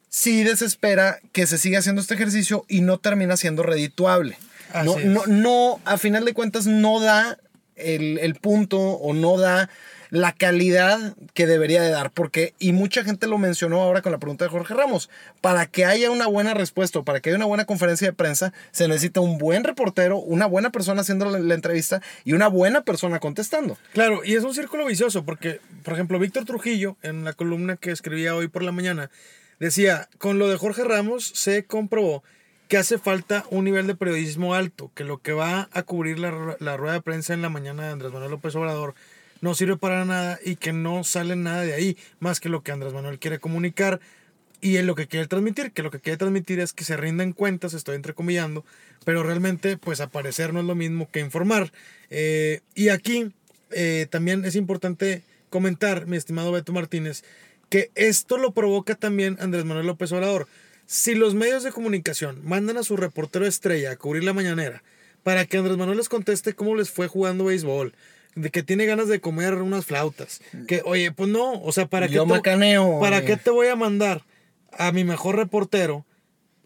sí 0.10 0.44
desespera 0.44 1.20
que 1.32 1.48
se 1.48 1.58
siga 1.58 1.80
haciendo 1.80 2.02
este 2.02 2.14
ejercicio 2.16 2.66
y 2.68 2.82
no 2.82 3.00
termina 3.00 3.38
siendo 3.38 3.64
redituable. 3.64 4.38
Así 4.74 4.86
No, 4.86 5.00
es. 5.00 5.06
no, 5.06 5.26
no, 5.28 5.80
a 5.86 5.98
final 5.98 6.26
de 6.26 6.34
cuentas, 6.34 6.68
no 6.68 7.00
da 7.00 7.38
el, 7.76 8.20
el 8.20 8.36
punto 8.36 8.80
o 8.80 9.14
no 9.14 9.38
da 9.40 9.70
la 10.12 10.34
calidad 10.34 11.16
que 11.34 11.48
debería 11.48 11.82
de 11.82 11.90
dar, 11.90 12.12
porque, 12.12 12.54
y 12.60 12.74
mucha 12.74 13.04
gente 13.04 13.28
lo 13.28 13.38
mencionó 13.38 13.82
ahora 13.82 14.02
con 14.02 14.12
la 14.12 14.20
pregunta 14.20 14.44
de 14.44 14.52
Jorge 14.52 14.74
Ramos, 14.74 15.10
para 15.40 15.66
que 15.66 15.86
haya 15.86 16.12
una 16.12 16.28
buena 16.28 16.54
respuesta, 16.54 17.00
o 17.00 17.04
para 17.04 17.22
que 17.22 17.30
haya 17.30 17.38
una 17.38 17.46
buena 17.46 17.66
conferencia 17.66 18.08
de 18.08 18.14
prensa, 18.14 18.54
se 18.72 18.90
necesita 18.90 19.22
un 19.22 19.38
buen 19.38 19.64
reportero, 19.64 20.18
una 20.18 20.46
buena 20.46 20.70
persona 20.70 21.02
haciendo 21.02 21.32
la, 21.32 21.40
la 21.40 21.56
entrevista 21.56 22.02
y 22.26 22.34
una 22.34 22.50
buena 22.50 22.82
persona 22.82 23.20
contestando. 23.20 23.78
Claro, 23.94 24.22
y 24.26 24.36
es 24.36 24.44
un 24.44 24.54
círculo 24.54 24.86
vicioso 24.86 25.24
porque, 25.24 25.62
por 25.84 25.94
ejemplo, 25.94 26.20
Víctor 26.20 26.44
Trujillo, 26.44 26.98
en 27.02 27.24
la 27.24 27.32
columna 27.32 27.78
que 27.78 27.92
escribía 27.92 28.36
hoy 28.36 28.50
por 28.50 28.64
la 28.64 28.74
mañana, 28.74 29.10
decía, 29.60 30.10
con 30.18 30.40
lo 30.40 30.50
de 30.50 30.58
Jorge 30.58 30.84
Ramos 30.84 31.32
se 31.34 31.64
comprobó 31.64 32.22
que 32.68 32.78
hace 32.78 32.98
falta 32.98 33.46
un 33.50 33.66
nivel 33.66 33.88
de 33.88 33.96
periodismo 33.96 34.56
alto, 34.56 34.92
que 34.94 35.04
lo 35.04 35.18
que 35.18 35.34
va 35.34 35.70
a 35.72 35.84
cubrir 35.84 36.20
la, 36.20 36.56
la 36.60 36.78
rueda 36.78 36.94
de 36.94 37.02
prensa 37.02 37.34
en 37.34 37.42
la 37.42 37.50
mañana 37.50 37.84
de 37.84 37.92
Andrés 37.92 38.12
Manuel 38.12 38.32
López 38.32 38.56
Obrador 38.56 38.94
no 39.42 39.56
sirve 39.56 39.78
para 39.78 40.06
nada 40.06 40.40
y 40.44 40.56
que 40.56 40.72
no 40.72 41.04
sale 41.04 41.36
nada 41.36 41.62
de 41.62 41.74
ahí, 41.74 41.98
más 42.20 42.40
que 42.40 42.50
lo 42.50 42.64
que 42.64 42.72
Andrés 42.72 42.94
Manuel 42.94 43.20
quiere 43.20 43.40
comunicar 43.40 44.00
y 44.62 44.78
es 44.78 44.86
lo 44.86 44.96
que 44.96 45.08
quiere 45.08 45.28
transmitir, 45.28 45.72
que 45.72 45.82
lo 45.82 45.90
que 45.90 46.00
quiere 46.00 46.18
transmitir 46.18 46.60
es 46.60 46.72
que 46.72 46.84
se 46.84 46.96
rindan 46.96 47.34
cuentas, 47.34 47.74
estoy 47.74 47.96
entrecomillando, 47.96 48.64
pero 49.04 49.24
realmente 49.24 49.76
pues 49.78 50.00
aparecer 50.00 50.54
no 50.54 50.60
es 50.60 50.66
lo 50.66 50.76
mismo 50.76 51.10
que 51.12 51.20
informar. 51.20 51.72
Eh, 52.12 52.62
y 52.76 52.90
aquí 52.90 53.32
eh, 53.72 54.06
también 54.10 54.46
es 54.46 54.56
importante 54.56 55.24
comentar, 55.50 56.06
mi 56.06 56.16
estimado 56.16 56.52
Beto 56.52 56.72
Martínez, 56.72 57.24
que 57.70 57.90
esto 57.96 58.38
lo 58.38 58.52
provoca 58.52 58.96
también 58.96 59.38
Andrés 59.40 59.66
Manuel 59.66 59.88
López 59.88 60.12
Obrador. 60.12 60.48
Si 60.86 61.16
los 61.16 61.34
medios 61.34 61.64
de 61.64 61.72
comunicación 61.72 62.42
mandan 62.44 62.78
a 62.78 62.84
su 62.84 62.98
reportero 62.98 63.48
estrella 63.48 63.92
a 63.92 63.96
cubrir 63.96 64.24
la 64.24 64.34
mañanera 64.34 64.84
para 65.24 65.46
que 65.46 65.58
Andrés 65.58 65.78
Manuel 65.78 65.98
les 65.98 66.10
conteste 66.10 66.54
cómo 66.54 66.76
les 66.76 66.92
fue 66.92 67.08
jugando 67.08 67.46
béisbol, 67.46 67.94
de 68.36 68.50
que 68.50 68.64
tiene 68.64 68.86
ganas 68.86 69.08
de 69.08 69.20
comer 69.20 69.56
unas 69.56 69.86
flautas. 69.86 70.42
Que, 70.68 70.82
oye, 70.86 71.12
pues 71.12 71.30
no, 71.30 71.62
o 71.62 71.72
sea, 71.72 71.88
¿para 71.88 72.08
qué, 72.08 72.16
Yo 72.16 72.24
te, 72.24 72.30
macaneo. 72.30 73.00
¿para 73.00 73.24
qué 73.26 73.38
te 73.38 73.50
voy 73.50 73.68
a 73.68 73.76
mandar 73.76 74.24
a 74.72 74.92
mi 74.92 75.04
mejor 75.04 75.36
reportero 75.36 76.06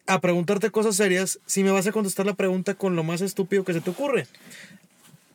a 0.08 0.22
preguntarte 0.22 0.70
cosas 0.70 0.96
serias 0.96 1.40
si 1.46 1.64
me 1.64 1.72
vas 1.72 1.88
a 1.88 1.92
contestar 1.92 2.26
la 2.26 2.36
pregunta 2.36 2.76
con 2.76 2.96
lo 2.96 3.04
más 3.04 3.22
estúpido 3.22 3.64
que 3.64 3.74
se 3.74 3.82
te 3.82 3.90
ocurre? 3.90 4.28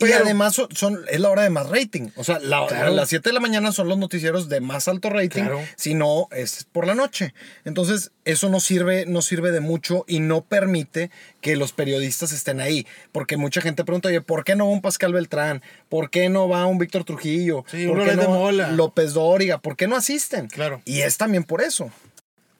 Y 0.00 0.04
Pero- 0.12 0.24
además 0.24 0.54
son, 0.54 0.68
son- 0.74 1.04
es 1.10 1.20
la 1.20 1.28
hora 1.28 1.42
de 1.42 1.50
más 1.50 1.68
rating. 1.68 2.08
O 2.16 2.24
sea, 2.24 2.38
la- 2.38 2.66
Claro. 2.66 2.92
las 2.94 3.08
7 3.10 3.28
de 3.28 3.32
la 3.34 3.40
mañana 3.40 3.70
son 3.70 3.86
los 3.88 3.98
noticieros 3.98 4.48
de 4.48 4.60
más 4.60 4.88
alto 4.88 5.10
rating. 5.10 5.42
Claro. 5.42 5.60
Si 5.76 5.94
no, 5.94 6.28
es 6.32 6.66
por 6.72 6.86
la 6.86 6.94
noche. 6.94 7.34
Entonces, 7.64 8.10
eso 8.24 8.48
no 8.48 8.60
sirve, 8.60 9.04
no 9.06 9.20
sirve 9.22 9.50
de 9.52 9.60
mucho 9.60 10.04
y 10.08 10.20
no 10.20 10.40
permite 10.42 11.10
que 11.42 11.56
los 11.56 11.72
periodistas 11.72 12.32
estén 12.32 12.60
ahí. 12.60 12.86
Porque 13.12 13.36
mucha 13.36 13.60
gente 13.60 13.84
pregunta, 13.84 14.08
oye, 14.08 14.20
¿por 14.22 14.42
qué 14.44 14.56
no 14.56 14.66
va 14.66 14.72
un 14.72 14.80
Pascal 14.82 15.12
Beltrán? 15.12 15.62
¿Por 15.88 16.10
qué 16.10 16.28
no 16.30 16.48
va 16.48 16.66
un 16.66 16.78
Víctor 16.78 17.04
Trujillo? 17.04 17.64
Sí, 17.70 17.86
¿Por 17.86 18.04
qué 18.04 18.16
no 18.16 18.28
Mola. 18.28 18.70
López 18.72 19.12
Dóriga? 19.12 19.58
¿Por 19.58 19.76
qué 19.76 19.86
no 19.86 19.96
asisten? 19.96 20.48
Claro. 20.48 20.80
Y 20.84 21.00
es 21.00 21.16
también 21.18 21.44
por 21.44 21.60
eso. 21.62 21.90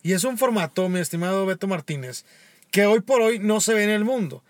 Y 0.03 0.13
es 0.13 0.25
un 0.25 0.39
formato, 0.39 0.89
mi 0.89 1.01
estimado 1.01 1.45
Beto 1.47 1.67
Martínez, 1.67 2.25
que 2.71 2.87
hoy 2.87 3.01
por 3.01 3.21
hoy 3.21 3.39
no 3.39 3.61
se 3.61 3.75
ve 3.75 3.85
en 3.85 3.91
el 3.91 4.05
mundo, 4.05 4.43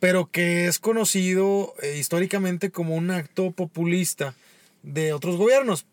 pero 0.00 0.30
que 0.30 0.66
es 0.66 0.78
conocido 0.78 1.74
eh, 1.82 1.96
históricamente 1.98 2.70
como 2.70 2.94
un 2.94 3.10
acto 3.10 3.50
populista 3.52 4.34
de 4.82 5.12
otros 5.12 5.36
gobiernos. 5.36 5.86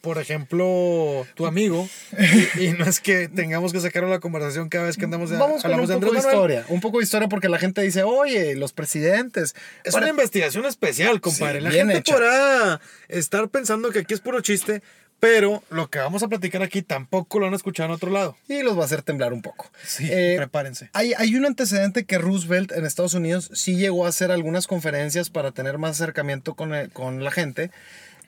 Por 0.00 0.16
ejemplo, 0.16 1.26
tu 1.34 1.44
amigo, 1.44 1.86
y, 2.58 2.64
y 2.68 2.72
no 2.72 2.86
es 2.86 3.00
que 3.00 3.28
tengamos 3.28 3.70
que 3.70 3.80
sacarlo 3.80 4.08
a 4.08 4.12
la 4.12 4.18
conversación 4.20 4.70
cada 4.70 4.86
vez 4.86 4.96
que 4.96 5.04
andamos 5.04 5.28
de, 5.28 5.36
Vamos 5.36 5.62
con 5.62 5.74
un 5.78 5.86
de 5.86 5.94
poco 5.98 6.12
de 6.12 6.18
historia. 6.20 6.64
Un 6.68 6.80
poco 6.80 6.98
de 6.98 7.04
historia 7.04 7.28
porque 7.28 7.50
la 7.50 7.58
gente 7.58 7.82
dice, 7.82 8.02
oye, 8.02 8.54
los 8.56 8.72
presidentes. 8.72 9.54
Es 9.84 9.92
Para- 9.92 10.06
una 10.06 10.10
investigación 10.12 10.64
especial, 10.64 11.20
compadre. 11.20 11.58
Sí, 11.58 11.64
la 11.64 11.70
gente 11.70 11.98
hecha. 11.98 12.14
podrá 12.14 12.80
estar 13.08 13.46
pensando 13.50 13.90
que 13.90 13.98
aquí 13.98 14.14
es 14.14 14.20
puro 14.20 14.40
chiste, 14.40 14.82
pero 15.20 15.62
lo 15.70 15.88
que 15.90 15.98
vamos 15.98 16.22
a 16.22 16.28
platicar 16.28 16.62
aquí 16.62 16.82
tampoco 16.82 17.38
lo 17.38 17.46
han 17.46 17.54
escuchado 17.54 17.88
en 17.88 17.94
otro 17.94 18.10
lado. 18.10 18.36
y 18.48 18.62
los 18.62 18.76
va 18.76 18.82
a 18.82 18.84
hacer 18.86 19.02
temblar 19.02 19.32
un 19.32 19.42
poco. 19.42 19.70
Sí, 19.84 20.08
Eh, 20.10 20.34
prepárense. 20.38 20.90
Hay, 20.94 21.12
hay 21.16 21.36
un 21.36 21.44
antecedente 21.46 22.04
que 22.04 22.18
Roosevelt 22.18 22.72
en 22.72 22.84
Estados 22.86 23.14
Unidos 23.14 23.50
sí 23.54 23.76
llegó 23.76 24.06
a 24.06 24.08
hacer 24.08 24.32
algunas 24.32 24.66
conferencias 24.66 25.30
para 25.30 25.52
tener 25.52 25.78
más 25.78 25.92
acercamiento 26.00 26.54
con, 26.54 26.74
el- 26.74 26.90
con 26.90 27.22
la 27.22 27.30
gente. 27.30 27.70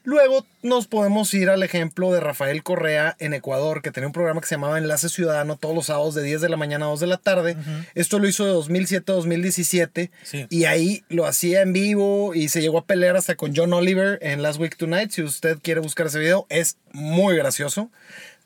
Luego 0.04 0.44
nos 0.62 0.88
podemos 0.88 1.32
ir 1.32 1.48
al 1.48 1.62
ejemplo 1.62 2.12
de 2.12 2.18
Rafael 2.20 2.62
Correa 2.64 3.14
en 3.20 3.34
Ecuador, 3.34 3.82
que 3.82 3.92
tenía 3.92 4.08
un 4.08 4.12
programa 4.12 4.40
que 4.40 4.48
se 4.48 4.56
llamaba 4.56 4.78
Enlace 4.78 5.08
Ciudadano 5.08 5.56
todos 5.56 5.74
los 5.76 5.86
sábados 5.86 6.14
de 6.16 6.22
10 6.24 6.40
de 6.40 6.48
la 6.48 6.56
mañana 6.56 6.86
a 6.86 6.88
2 6.88 7.00
de 7.00 7.06
la 7.06 7.18
tarde. 7.18 7.56
Esto 7.94 8.18
lo 8.18 8.26
hizo 8.26 8.44
de 8.44 8.50
2007 8.52 9.12
a 9.12 9.14
2017 9.14 10.10
Sí. 10.24 10.46
y 10.50 10.64
ahí 10.64 11.04
lo 11.08 11.24
hacía 11.26 11.62
en 11.62 11.72
vivo 11.72 12.34
y 12.34 12.48
se 12.48 12.60
llegó 12.62 12.78
a 12.78 12.84
pelear 12.84 13.16
hasta 13.16 13.36
con 13.36 13.54
John 13.54 13.72
Oliver 13.72 14.18
en 14.22 14.42
Last 14.42 14.58
Week 14.58 14.76
Tonight. 14.76 15.12
Si 15.12 15.22
usted 15.22 15.58
quiere 15.62 15.80
buscar 15.80 16.08
ese 16.08 16.18
video, 16.18 16.46
es 16.48 16.76
muy 16.92 17.36
gracioso. 17.36 17.88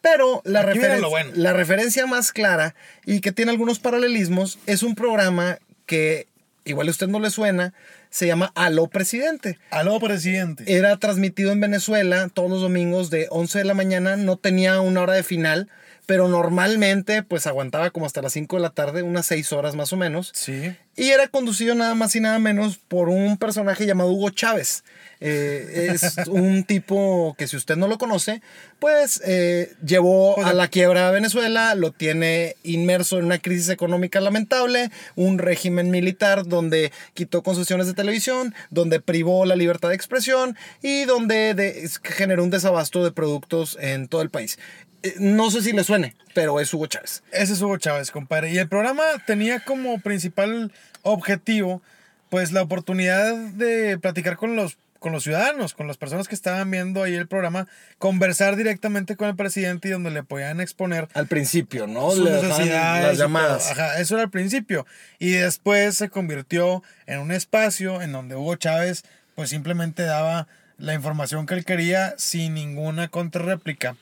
Pero 0.03 0.43
la, 0.45 0.63
referen- 0.63 1.09
bueno. 1.09 1.31
la 1.35 1.53
referencia 1.55 2.07
más 2.07 2.33
clara 2.33 2.75
y 3.07 3.21
que 3.21 3.33
tiene 3.33 3.51
algunos 3.51 3.79
paralelismos 3.79 4.59
es 4.67 4.83
un 4.83 4.95
programa 4.95 5.59
que 5.87 6.27
igual 6.65 6.89
a 6.89 6.91
usted 6.91 7.09
no 7.09 7.19
le 7.19 7.31
suena, 7.31 7.73
se 8.11 8.27
llama 8.27 8.53
Aló 8.55 8.89
Presidente. 8.89 9.59
Aló, 9.71 9.99
presidente. 9.99 10.65
Era 10.67 10.97
transmitido 10.99 11.53
en 11.53 11.61
Venezuela 11.61 12.29
todos 12.33 12.51
los 12.51 12.61
domingos 12.61 13.11
de 13.11 13.29
11 13.31 13.59
de 13.59 13.65
la 13.65 13.75
mañana, 13.75 14.17
no 14.17 14.37
tenía 14.37 14.81
una 14.81 15.03
hora 15.03 15.15
de 15.15 15.23
final, 15.23 15.69
pero 16.07 16.29
normalmente 16.29 17.23
pues 17.23 17.47
aguantaba 17.47 17.91
como 17.91 18.07
hasta 18.07 18.23
las 18.23 18.33
5 18.33 18.57
de 18.57 18.63
la 18.63 18.71
tarde, 18.71 19.03
unas 19.03 19.27
6 19.27 19.53
horas 19.53 19.75
más 19.75 19.93
o 19.93 19.97
menos. 19.97 20.31
Sí. 20.35 20.75
Y 20.99 21.11
era 21.11 21.29
conducido 21.29 21.75
nada 21.75 21.95
más 21.95 22.17
y 22.17 22.21
nada 22.21 22.39
menos 22.39 22.79
por 22.79 23.11
un 23.11 23.37
personaje 23.37 23.85
llamado 23.85 24.11
Hugo 24.13 24.31
Chávez. 24.31 24.83
Eh, 25.21 25.89
es 25.93 26.17
un 26.29 26.65
tipo 26.65 27.35
que 27.37 27.47
si 27.49 27.57
usted 27.57 27.77
no 27.77 27.87
lo 27.89 27.99
conoce, 27.99 28.41
pues 28.79 29.21
eh, 29.27 29.75
llevó 29.85 30.43
a 30.45 30.53
la 30.55 30.69
quiebra 30.69 31.09
a 31.09 31.11
Venezuela, 31.11 31.75
lo 31.75 31.91
tiene 31.93 32.57
inmerso 32.63 33.19
en 33.19 33.27
una 33.27 33.39
crisis 33.39 33.69
económica 33.69 34.21
lamentable, 34.21 34.91
un 35.17 35.39
régimen 35.39 35.91
militar 35.91 36.47
donde 36.47 36.93
quitó 37.15 37.43
concesiones 37.43 37.87
de 37.89 37.95
televisión, 37.95 38.55
donde 38.71 39.01
privó 39.01 39.45
la 39.45 39.57
libertad 39.57 39.91
de 39.91 39.97
expresión 39.97 40.57
y 40.83 41.05
donde 41.05 41.53
de- 41.55 41.91
generó 42.05 42.43
un 42.45 42.51
desabasto 42.51 43.05
de 43.05 43.13
productos 43.13 43.77
en 43.81 44.09
todo 44.09 44.23
el 44.23 44.31
país. 44.31 44.59
Eh, 45.03 45.15
No 45.19 45.51
sé 45.51 45.63
si 45.63 45.73
le 45.73 45.85
suene, 45.85 46.15
pero 46.35 46.61
es 46.61 46.73
Hugo 46.73 46.87
Chávez. 46.87 47.23
Ese 47.33 47.53
es 47.53 47.61
Hugo 47.63 47.77
Chávez, 47.79 48.11
compadre. 48.11 48.53
Y 48.53 48.59
el 48.59 48.69
programa 48.69 49.03
tenía 49.27 49.61
como 49.61 50.01
principal 50.01 50.73
objetivo, 51.03 51.83
pues, 52.31 52.53
la 52.53 52.63
oportunidad 52.63 53.35
de 53.35 53.99
platicar 53.99 54.37
con 54.37 54.57
los, 54.57 54.79
con 54.99 55.13
los 55.13 55.23
ciudadanos, 55.23 55.75
con 55.75 55.87
las 55.87 55.97
personas 55.99 56.27
que 56.27 56.35
estaban 56.35 56.69
viendo 56.71 57.03
ahí 57.03 57.15
el 57.15 57.29
programa, 57.29 57.69
conversar 57.99 58.57
directamente 58.57 59.15
con 59.17 59.29
el 59.29 59.37
presidente 59.37 59.89
y 59.89 59.91
donde 59.93 60.11
le 60.11 60.23
podían 60.25 60.61
exponer 60.61 61.09
Al 61.15 61.29
principio, 61.29 61.87
¿no? 61.87 62.11
sus 62.11 62.29
necesidades. 62.29 63.07
las 63.07 63.19
llamadas. 63.19 63.71
Ajá, 63.71 64.01
eso 64.01 64.15
era 64.15 64.25
al 64.25 64.31
principio. 64.31 64.87
Y 65.19 65.31
después 65.33 65.97
se 65.97 66.09
convirtió 66.09 66.83
en 67.07 67.21
un 67.21 67.31
espacio 67.31 68.03
en 68.03 68.11
donde 68.13 68.35
Hugo 68.35 68.57
Chávez, 68.57 69.05
pues, 69.37 69.51
simplemente 69.51 70.03
daba 70.03 70.49
la 70.79 70.95
información 70.95 71.47
que 71.47 71.55
él 71.55 71.65
quería 71.65 72.15
sin 72.19 72.55
ninguna 72.55 73.09
contrarréplica. 73.09 73.97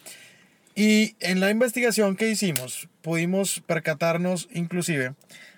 Y 0.74 1.16
en 1.20 1.40
la 1.40 1.50
investigación 1.50 2.16
que 2.16 2.30
hicimos, 2.30 2.88
pudimos 3.02 3.62
percatarnos 3.66 4.48
inclusive 4.52 5.14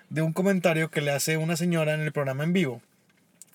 de 0.09 0.21
un 0.21 0.33
comentario 0.33 0.89
que 0.89 1.01
le 1.01 1.11
hace 1.11 1.37
una 1.37 1.57
señora 1.57 1.93
en 1.93 2.01
el 2.01 2.11
programa 2.11 2.43
en 2.43 2.53
vivo, 2.53 2.81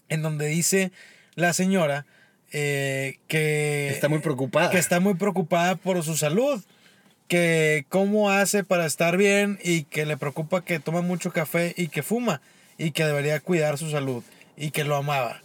en 0.09 0.23
donde 0.23 0.47
dice 0.47 0.91
la 1.35 1.53
señora 1.53 2.05
eh, 2.53 3.19
que 3.29 3.89
Está 3.91 4.09
muy 4.09 4.19
preocupada. 4.19 4.71
que 4.71 4.79
está 4.79 5.01
muy 5.01 5.15
preocupada 5.15 5.77
por 5.77 6.03
su 6.03 6.17
salud, 6.17 6.63
que 7.29 7.87
cómo 7.89 8.31
hace 8.31 8.65
para 8.65 8.85
estar 8.85 9.17
bien 9.17 9.59
y 9.63 9.85
que 9.85 10.05
le 10.05 10.17
preocupa 10.17 10.65
que 10.65 10.81
toma 10.81 11.01
mucho 11.01 11.33
café 11.33 11.73
y 11.77 11.89
que 11.89 12.03
fuma 12.03 12.43
y 12.77 12.91
que 12.91 13.05
debería 13.05 13.41
cuidar 13.41 13.79
su 13.79 13.91
salud 13.91 14.23
y 14.57 14.71
que 14.71 14.85
lo 14.85 14.97
amaba. 14.97 15.41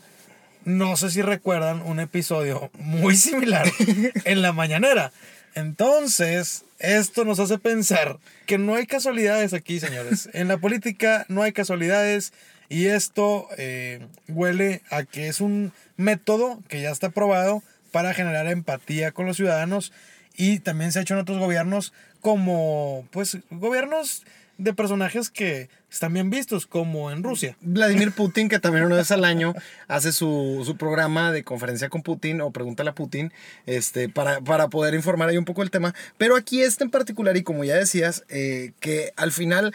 No 0.66 0.98
sé 0.98 1.12
si 1.12 1.22
recuerdan 1.22 1.82
un 1.82 2.02
episodio 2.02 2.70
muy 2.74 3.16
similar 3.16 3.72
en 4.26 4.42
la 4.42 4.52
mañanera. 4.52 5.14
Entonces, 5.56 6.66
esto 6.80 7.26
nos 7.26 7.40
hace 7.40 7.58
pensar 7.58 8.20
que 8.46 8.58
no 8.58 8.76
hay 8.76 8.86
casualidades 8.86 9.54
aquí, 9.54 9.80
señores. 9.80 10.30
En 10.34 10.48
la 10.48 10.58
política 10.58 11.26
no 11.30 11.44
hay 11.44 11.52
casualidades 11.52 12.34
y 12.70 12.86
esto 12.88 13.48
eh, 13.58 14.06
huele 14.28 14.82
a 14.90 15.04
que 15.04 15.28
es 15.28 15.42
un 15.42 15.72
método 15.96 16.62
que 16.68 16.82
ya 16.82 16.92
está 16.92 17.10
probado 17.10 17.64
para 17.92 18.14
generar 18.14 18.48
empatía 18.48 19.12
con 19.12 19.26
los 19.26 19.38
ciudadanos 19.38 19.94
y 20.36 20.60
también 20.60 20.92
se 20.92 21.00
ha 21.00 21.02
hecho 21.02 21.16
en 21.16 21.22
otros 21.22 21.40
gobiernos 21.40 21.94
como, 22.22 23.08
pues, 23.12 23.38
gobiernos 23.50 24.24
de 24.58 24.74
personajes 24.74 25.30
que 25.30 25.70
están 25.90 26.14
bien 26.14 26.30
vistos, 26.30 26.66
como 26.66 27.12
en 27.12 27.24
Rusia. 27.24 27.56
Vladimir 27.62 28.12
Putin, 28.12 28.50
que 28.50 28.60
también 28.60 28.86
una 28.86 28.96
vez 28.96 29.12
al 29.12 29.24
año 29.24 29.54
hace 29.88 30.12
su, 30.12 30.64
su 30.66 30.78
programa 30.78 31.32
de 31.32 31.44
conferencia 31.44 31.90
con 31.90 32.02
Putin 32.02 32.42
o 32.42 32.52
pregúntale 32.52 32.90
a 32.90 32.96
Putin 32.96 33.32
este, 33.66 34.10
para, 34.10 34.42
para 34.42 34.68
poder 34.68 34.94
informar 34.94 35.30
ahí 35.30 35.38
un 35.38 35.46
poco 35.46 35.64
el 35.64 35.72
tema. 35.72 35.94
Pero 36.18 36.36
aquí 36.36 36.62
este 36.62 36.84
en 36.84 36.90
particular, 36.90 37.38
y 37.38 37.44
como 37.44 37.64
ya 37.64 37.76
decías, 37.76 38.24
eh, 38.30 38.72
que 38.80 39.14
al 39.16 39.32
final 39.32 39.74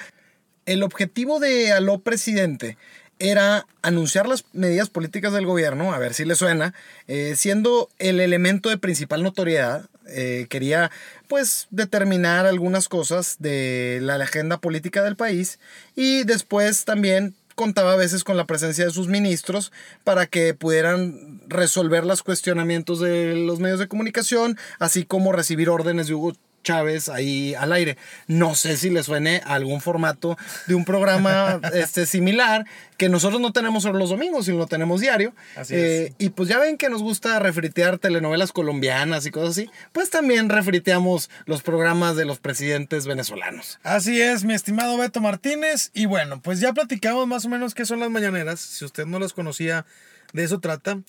el 0.66 0.82
objetivo 0.82 1.40
de 1.40 1.72
Aló 1.72 1.98
Presidente 1.98 2.76
era 3.18 3.66
anunciar 3.82 4.26
las 4.26 4.44
medidas 4.52 4.90
políticas 4.90 5.32
del 5.32 5.46
gobierno, 5.46 5.92
a 5.92 5.98
ver 5.98 6.12
si 6.12 6.24
le 6.24 6.34
suena, 6.34 6.74
eh, 7.06 7.34
siendo 7.36 7.88
el 7.98 8.20
elemento 8.20 8.68
de 8.68 8.78
principal 8.78 9.22
notoriedad. 9.22 9.88
Eh, 10.08 10.46
quería 10.48 10.90
pues 11.28 11.68
determinar 11.70 12.46
algunas 12.46 12.88
cosas 12.88 13.36
de 13.38 13.98
la 14.02 14.14
agenda 14.16 14.58
política 14.58 15.02
del 15.02 15.16
país 15.16 15.58
y 15.96 16.24
después 16.24 16.84
también 16.84 17.34
contaba 17.54 17.92
a 17.92 17.96
veces 17.96 18.24
con 18.24 18.36
la 18.36 18.46
presencia 18.46 18.84
de 18.84 18.90
sus 18.90 19.08
ministros 19.08 19.72
para 20.04 20.26
que 20.26 20.54
pudieran 20.54 21.40
resolver 21.48 22.04
los 22.04 22.22
cuestionamientos 22.22 23.00
de 23.00 23.34
los 23.36 23.60
medios 23.60 23.78
de 23.78 23.88
comunicación, 23.88 24.58
así 24.78 25.04
como 25.04 25.32
recibir 25.32 25.68
órdenes 25.68 26.06
de 26.06 26.14
Hugo 26.14 26.32
Chávez 26.62 27.08
ahí 27.08 27.54
al 27.54 27.72
aire. 27.72 27.96
No 28.26 28.54
sé 28.54 28.76
si 28.76 28.90
le 28.90 29.02
suene 29.02 29.42
a 29.44 29.54
algún 29.54 29.80
formato 29.80 30.36
de 30.66 30.74
un 30.74 30.84
programa 30.84 31.60
este, 31.74 32.06
similar 32.06 32.66
que 32.96 33.08
nosotros 33.08 33.40
no 33.40 33.52
tenemos 33.52 33.82
solo 33.82 33.98
los 33.98 34.10
domingos, 34.10 34.44
sino 34.44 34.58
lo 34.58 34.66
tenemos 34.66 35.00
diario. 35.00 35.34
Así 35.56 35.74
Eh, 35.74 36.04
es. 36.06 36.14
Y 36.18 36.30
pues 36.30 36.48
ya 36.48 36.58
ven 36.58 36.78
que 36.78 36.88
nos 36.88 37.02
gusta 37.02 37.38
refritear 37.40 37.98
telenovelas 37.98 38.52
colombianas 38.52 39.26
y 39.26 39.30
cosas 39.30 39.50
así, 39.50 39.70
pues 39.92 40.10
también 40.10 40.48
refriteamos 40.48 41.28
los 41.46 41.62
programas 41.62 42.16
de 42.16 42.24
los 42.24 42.38
presidentes 42.38 43.06
venezolanos. 43.06 43.80
Así 43.82 44.20
es, 44.20 44.44
mi 44.44 44.54
estimado 44.54 44.96
Beto 44.98 45.20
Martínez. 45.20 45.90
Y 45.94 46.06
bueno, 46.06 46.40
pues 46.40 46.60
ya 46.60 46.72
platicamos 46.72 47.26
más 47.26 47.44
o 47.44 47.48
menos 47.48 47.74
qué 47.74 47.84
son 47.86 47.98
las 48.00 48.10
mañaneras. 48.10 48.60
Si 48.60 48.84
usted 48.84 49.04
no 49.06 49.18
las 49.18 49.32
conocía, 49.32 49.84
de 50.32 50.44
eso 50.44 50.60
trata. 50.60 51.00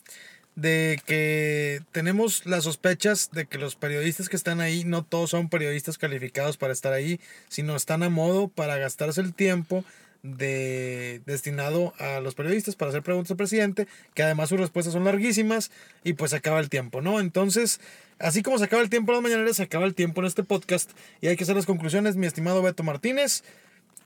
De 0.56 1.02
que 1.06 1.82
tenemos 1.92 2.46
las 2.46 2.66
sospechas 2.66 3.32
de 3.32 3.46
que 3.46 3.58
los 3.58 3.76
periodistas 3.76 4.30
que 4.30 4.36
están 4.36 4.62
ahí, 4.62 4.84
no 4.84 5.04
todos 5.04 5.32
son 5.32 5.50
periodistas 5.50 5.98
calificados 5.98 6.58
para 6.58 6.74
estar 6.74 6.94
ahí, 6.94 7.20
sino 7.50 7.76
están 7.76 8.04
a 8.04 8.10
modo 8.10 8.50
para 8.50 8.78
gastarse 8.78 9.22
el 9.22 9.34
tiempo 9.34 9.84
de, 10.24 11.22
destinado 11.26 11.94
a 12.00 12.22
los 12.22 12.34
periodistas 12.34 12.76
para 12.76 12.90
hacer 12.90 13.04
preguntas 13.04 13.32
al 13.32 13.38
presidente, 13.38 13.88
que 14.14 14.24
además 14.24 14.50
sus 14.50 14.60
respuestas 14.60 14.94
son 14.94 15.04
larguísimas 15.04 15.70
y 16.04 16.14
pues 16.14 16.32
se 16.32 16.38
acaba 16.38 16.60
el 16.60 16.70
tiempo, 16.70 17.02
¿no? 17.02 17.20
Entonces, 17.20 17.80
así 18.20 18.42
como 18.42 18.58
se 18.58 18.66
acaba 18.66 18.82
el 18.82 18.90
tiempo 18.90 19.12
en 19.12 19.18
las 19.18 19.24
mañaneras, 19.24 19.58
se 19.58 19.64
acaba 19.64 19.86
el 19.86 19.94
tiempo 19.94 20.22
en 20.22 20.28
este 20.28 20.44
podcast 20.44 20.90
y 21.22 21.28
hay 21.28 21.36
que 21.36 21.44
hacer 21.44 21.56
las 21.56 21.66
conclusiones, 21.66 22.16
mi 22.16 22.26
estimado 22.26 22.62
Beto 22.62 22.84
Martínez. 22.84 23.44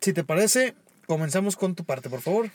Si 0.01 0.11
te 0.11 0.23
parece, 0.23 0.73
comenzamos 1.05 1.55
con 1.55 1.75
tu 1.75 1.85
parte, 1.85 2.09
por 2.09 2.21
favor. 2.21 2.49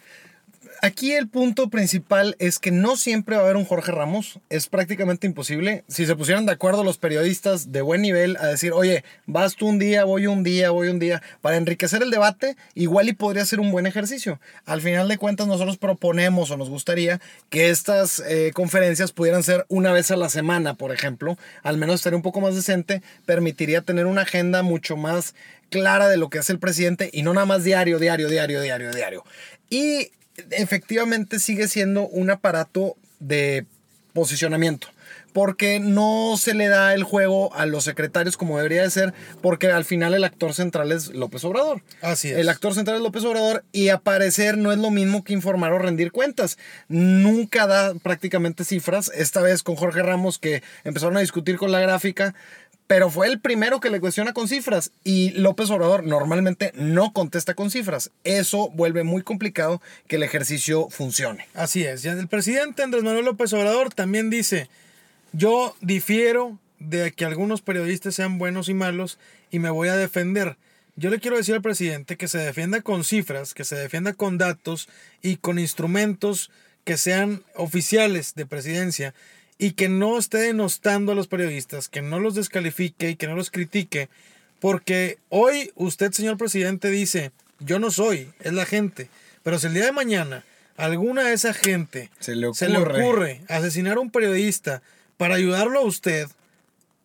Aquí 0.80 1.12
el 1.12 1.28
punto 1.28 1.68
principal 1.68 2.34
es 2.38 2.58
que 2.58 2.70
no 2.70 2.96
siempre 2.96 3.36
va 3.36 3.42
a 3.42 3.44
haber 3.44 3.56
un 3.56 3.64
Jorge 3.64 3.92
Ramos. 3.92 4.40
Es 4.48 4.68
prácticamente 4.68 5.26
imposible. 5.26 5.84
Si 5.88 6.06
se 6.06 6.16
pusieran 6.16 6.46
de 6.46 6.52
acuerdo 6.52 6.82
los 6.82 6.98
periodistas 6.98 7.70
de 7.72 7.82
buen 7.82 8.02
nivel 8.02 8.36
a 8.38 8.46
decir, 8.46 8.72
oye, 8.72 9.04
vas 9.26 9.54
tú 9.54 9.68
un 9.68 9.78
día, 9.78 10.04
voy 10.04 10.26
un 10.26 10.42
día, 10.42 10.70
voy 10.70 10.88
un 10.88 10.98
día, 10.98 11.22
para 11.40 11.56
enriquecer 11.56 12.02
el 12.02 12.10
debate, 12.10 12.56
igual 12.74 13.08
y 13.08 13.12
podría 13.12 13.44
ser 13.44 13.60
un 13.60 13.70
buen 13.70 13.86
ejercicio. 13.86 14.40
Al 14.64 14.80
final 14.80 15.08
de 15.08 15.18
cuentas, 15.18 15.46
nosotros 15.46 15.78
proponemos 15.78 16.50
o 16.50 16.56
nos 16.56 16.70
gustaría 16.70 17.20
que 17.50 17.70
estas 17.70 18.20
eh, 18.26 18.52
conferencias 18.54 19.12
pudieran 19.12 19.42
ser 19.42 19.66
una 19.68 19.92
vez 19.92 20.10
a 20.10 20.16
la 20.16 20.28
semana, 20.28 20.74
por 20.74 20.92
ejemplo. 20.92 21.36
Al 21.62 21.76
menos 21.76 21.96
estaría 21.96 22.16
un 22.16 22.22
poco 22.22 22.40
más 22.40 22.54
decente. 22.54 23.02
Permitiría 23.26 23.82
tener 23.82 24.06
una 24.06 24.22
agenda 24.22 24.62
mucho 24.62 24.96
más 24.96 25.34
clara 25.70 26.08
de 26.08 26.16
lo 26.16 26.28
que 26.28 26.38
hace 26.38 26.52
el 26.52 26.58
presidente 26.58 27.10
y 27.12 27.22
no 27.22 27.34
nada 27.34 27.46
más 27.46 27.64
diario, 27.64 27.98
diario, 27.98 28.28
diario, 28.28 28.60
diario, 28.60 28.90
diario. 28.92 29.24
Y 29.70 30.10
efectivamente 30.50 31.38
sigue 31.38 31.68
siendo 31.68 32.06
un 32.08 32.30
aparato 32.30 32.96
de 33.20 33.66
posicionamiento. 34.12 34.88
Porque 35.32 35.80
no 35.80 36.34
se 36.36 36.52
le 36.52 36.68
da 36.68 36.92
el 36.92 37.04
juego 37.04 37.54
a 37.54 37.64
los 37.64 37.84
secretarios 37.84 38.36
como 38.36 38.58
debería 38.58 38.82
de 38.82 38.90
ser, 38.90 39.14
porque 39.40 39.70
al 39.70 39.86
final 39.86 40.12
el 40.12 40.24
actor 40.24 40.52
central 40.52 40.92
es 40.92 41.08
López 41.08 41.42
Obrador. 41.44 41.82
Así 42.02 42.28
es. 42.28 42.36
El 42.36 42.50
actor 42.50 42.74
central 42.74 42.98
es 42.98 43.02
López 43.02 43.24
Obrador 43.24 43.64
y 43.72 43.88
aparecer 43.88 44.58
no 44.58 44.72
es 44.72 44.78
lo 44.78 44.90
mismo 44.90 45.24
que 45.24 45.32
informar 45.32 45.72
o 45.72 45.78
rendir 45.78 46.12
cuentas. 46.12 46.58
Nunca 46.88 47.66
da 47.66 47.94
prácticamente 47.94 48.64
cifras. 48.64 49.10
Esta 49.14 49.40
vez 49.40 49.62
con 49.62 49.76
Jorge 49.76 50.02
Ramos 50.02 50.38
que 50.38 50.62
empezaron 50.84 51.16
a 51.16 51.20
discutir 51.20 51.56
con 51.56 51.72
la 51.72 51.80
gráfica, 51.80 52.34
pero 52.86 53.10
fue 53.10 53.26
el 53.26 53.40
primero 53.40 53.80
que 53.80 53.90
le 53.90 54.00
cuestiona 54.00 54.32
con 54.32 54.48
cifras 54.48 54.92
y 55.02 55.30
López 55.30 55.70
Obrador 55.70 56.04
normalmente 56.04 56.72
no 56.74 57.12
contesta 57.12 57.54
con 57.54 57.70
cifras. 57.70 58.10
Eso 58.24 58.70
vuelve 58.70 59.02
muy 59.02 59.22
complicado 59.22 59.80
que 60.08 60.16
el 60.16 60.22
ejercicio 60.22 60.88
funcione. 60.90 61.46
Así 61.54 61.84
es. 61.84 62.04
El 62.04 62.28
presidente 62.28 62.82
Andrés 62.82 63.02
Manuel 63.02 63.24
López 63.24 63.52
Obrador 63.52 63.94
también 63.94 64.30
dice, 64.30 64.68
yo 65.32 65.74
difiero 65.80 66.58
de 66.78 67.12
que 67.12 67.24
algunos 67.24 67.62
periodistas 67.62 68.14
sean 68.14 68.38
buenos 68.38 68.68
y 68.68 68.74
malos 68.74 69.18
y 69.50 69.58
me 69.58 69.70
voy 69.70 69.88
a 69.88 69.96
defender. 69.96 70.56
Yo 70.96 71.08
le 71.08 71.20
quiero 71.20 71.38
decir 71.38 71.54
al 71.54 71.62
presidente 71.62 72.16
que 72.16 72.28
se 72.28 72.38
defienda 72.38 72.82
con 72.82 73.04
cifras, 73.04 73.54
que 73.54 73.64
se 73.64 73.76
defienda 73.76 74.12
con 74.12 74.36
datos 74.36 74.88
y 75.22 75.36
con 75.36 75.58
instrumentos 75.58 76.50
que 76.84 76.98
sean 76.98 77.42
oficiales 77.54 78.34
de 78.34 78.44
presidencia 78.44 79.14
y 79.62 79.74
que 79.74 79.88
no 79.88 80.18
esté 80.18 80.38
denostando 80.38 81.12
a 81.12 81.14
los 81.14 81.28
periodistas, 81.28 81.88
que 81.88 82.02
no 82.02 82.18
los 82.18 82.34
descalifique 82.34 83.10
y 83.10 83.14
que 83.14 83.28
no 83.28 83.36
los 83.36 83.52
critique, 83.52 84.08
porque 84.58 85.18
hoy 85.28 85.70
usted, 85.76 86.10
señor 86.10 86.36
presidente, 86.36 86.90
dice, 86.90 87.30
yo 87.60 87.78
no 87.78 87.92
soy, 87.92 88.28
es 88.40 88.52
la 88.52 88.66
gente, 88.66 89.08
pero 89.44 89.60
si 89.60 89.68
el 89.68 89.74
día 89.74 89.84
de 89.84 89.92
mañana 89.92 90.44
alguna 90.76 91.22
de 91.22 91.34
esa 91.34 91.54
gente 91.54 92.10
Se 92.18 92.34
le 92.34 92.52
se 92.54 92.68
le 92.68 92.78
ocurre. 92.78 93.02
ocurre 93.04 93.40
asesinar 93.48 93.98
a 93.98 94.00
un 94.00 94.10
periodista 94.10 94.82
para 95.16 95.36
ayudarlo 95.36 95.78
a 95.78 95.84
usted, 95.84 96.26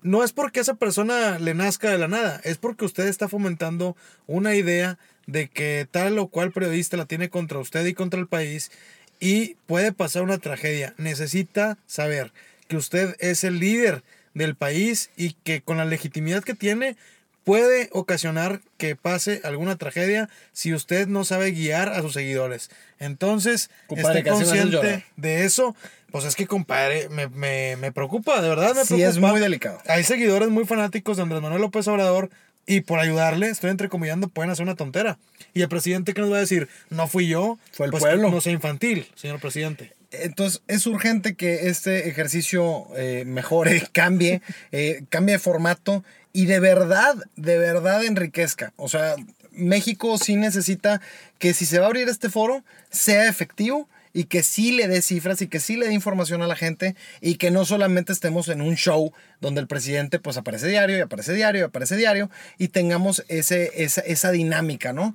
no 0.01 0.23
es 0.23 0.31
porque 0.31 0.59
esa 0.59 0.73
persona 0.73 1.37
le 1.37 1.53
nazca 1.53 1.91
de 1.91 1.99
la 1.99 2.07
nada, 2.07 2.41
es 2.43 2.57
porque 2.57 2.85
usted 2.85 3.05
está 3.05 3.27
fomentando 3.27 3.95
una 4.25 4.55
idea 4.55 4.97
de 5.27 5.47
que 5.47 5.87
tal 5.91 6.17
o 6.17 6.29
cual 6.29 6.51
periodista 6.51 6.97
la 6.97 7.05
tiene 7.05 7.29
contra 7.29 7.59
usted 7.59 7.85
y 7.85 7.93
contra 7.93 8.19
el 8.19 8.25
país 8.25 8.71
y 9.19 9.56
puede 9.65 9.91
pasar 9.91 10.23
una 10.23 10.38
tragedia. 10.38 10.93
Necesita 10.97 11.77
saber 11.88 12.32
que 12.67 12.77
usted 12.77 13.15
es 13.19 13.43
el 13.43 13.60
líder 13.60 14.03
del 14.34 14.56
país 14.56 15.10
y 15.17 15.34
que 15.43 15.62
con 15.62 15.77
la 15.77 15.86
legitimidad 15.86 16.43
que 16.43 16.53
tiene 16.53 16.95
puede 17.43 17.89
ocasionar 17.93 18.60
que 18.77 18.95
pase 18.97 19.39
alguna 19.45 19.77
tragedia 19.77 20.30
si 20.51 20.73
usted 20.73 21.08
no 21.08 21.23
sabe 21.23 21.51
guiar 21.51 21.89
a 21.89 22.01
sus 22.01 22.13
seguidores. 22.13 22.69
Entonces, 22.99 23.69
Compadre, 23.88 24.19
esté 24.19 24.30
consciente 24.32 25.06
de 25.15 25.45
eso. 25.45 25.75
Pues 26.12 26.23
es 26.25 26.36
que, 26.36 26.45
compadre, 26.47 27.10
me, 27.10 27.27
me, 27.27 27.75
me 27.77 27.91
preocupa, 27.91 28.41
de 28.41 28.49
verdad 28.49 28.75
me 28.75 28.82
Sí, 28.82 28.95
preocupa. 28.95 29.10
es 29.10 29.17
muy 29.19 29.39
delicado. 29.41 29.82
Hay 29.88 30.03
seguidores 30.03 30.49
muy 30.49 30.65
fanáticos 30.65 31.17
de 31.17 31.23
Andrés 31.23 31.41
Manuel 31.41 31.62
López 31.62 31.88
Obrador 31.88 32.30
y 32.67 32.82
por 32.82 32.99
ayudarle, 32.99 33.49
estoy 33.49 33.71
entrecomillando, 33.71 34.27
pueden 34.27 34.51
hacer 34.51 34.63
una 34.63 34.75
tontera. 34.75 35.17
Y 35.53 35.62
el 35.62 35.69
presidente, 35.69 36.13
¿qué 36.13 36.21
nos 36.21 36.32
va 36.32 36.38
a 36.38 36.41
decir? 36.41 36.67
No 36.89 37.08
fui 37.08 37.27
yo. 37.27 37.58
Fue 37.71 37.86
el 37.88 37.91
Pues 37.91 38.03
pueblo. 38.03 38.27
que 38.30 38.36
No 38.36 38.41
sea 38.41 38.51
infantil, 38.53 39.08
señor 39.15 39.39
presidente. 39.39 39.93
Entonces 40.12 40.62
es 40.67 40.86
urgente 40.86 41.36
que 41.36 41.69
este 41.69 42.10
ejercicio 42.10 42.88
eh, 42.95 43.23
mejore, 43.25 43.88
cambie, 43.93 44.41
eh, 44.71 45.03
cambie 45.10 45.34
de 45.34 45.39
formato 45.39 46.03
y 46.34 46.45
de 46.45 46.60
verdad, 46.60 47.15
de 47.38 47.58
verdad 47.58 48.03
enriquezca. 48.03 48.73
O 48.75 48.89
sea, 48.89 49.15
México 49.51 50.17
sí 50.17 50.36
necesita 50.36 51.01
que 51.39 51.53
si 51.53 51.65
se 51.65 51.80
va 51.80 51.86
a 51.86 51.88
abrir 51.88 52.08
este 52.10 52.30
foro, 52.30 52.63
sea 52.89 53.27
efectivo 53.27 53.89
y 54.17 54.23
que 54.23 54.41
sí 54.41 54.71
le 54.71 54.88
dé 54.88 55.03
cifras 55.03 55.43
y 55.43 55.47
que 55.47 55.60
sí 55.60 55.77
le 55.77 55.86
dé 55.86 55.93
información 55.93 56.41
a 56.41 56.47
la 56.47 56.56
gente 56.56 56.95
y 57.21 57.36
que 57.36 57.51
no 57.51 57.65
solamente 57.65 58.12
estemos 58.12 58.47
en 58.49 58.62
un 58.62 58.73
show 58.73 59.13
donde 59.41 59.62
el 59.62 59.67
presidente 59.67 60.17
pues 60.17 60.38
aparece 60.38 60.67
diario 60.67 60.97
y 60.97 61.01
aparece 61.01 61.34
diario 61.34 61.62
y 61.62 61.63
aparece 61.65 61.95
diario 61.95 62.32
y 62.58 62.69
tengamos 62.69 63.23
ese, 63.27 63.84
esa, 63.84 64.01
esa 64.01 64.32
dinámica, 64.32 64.91
¿no? 64.91 65.13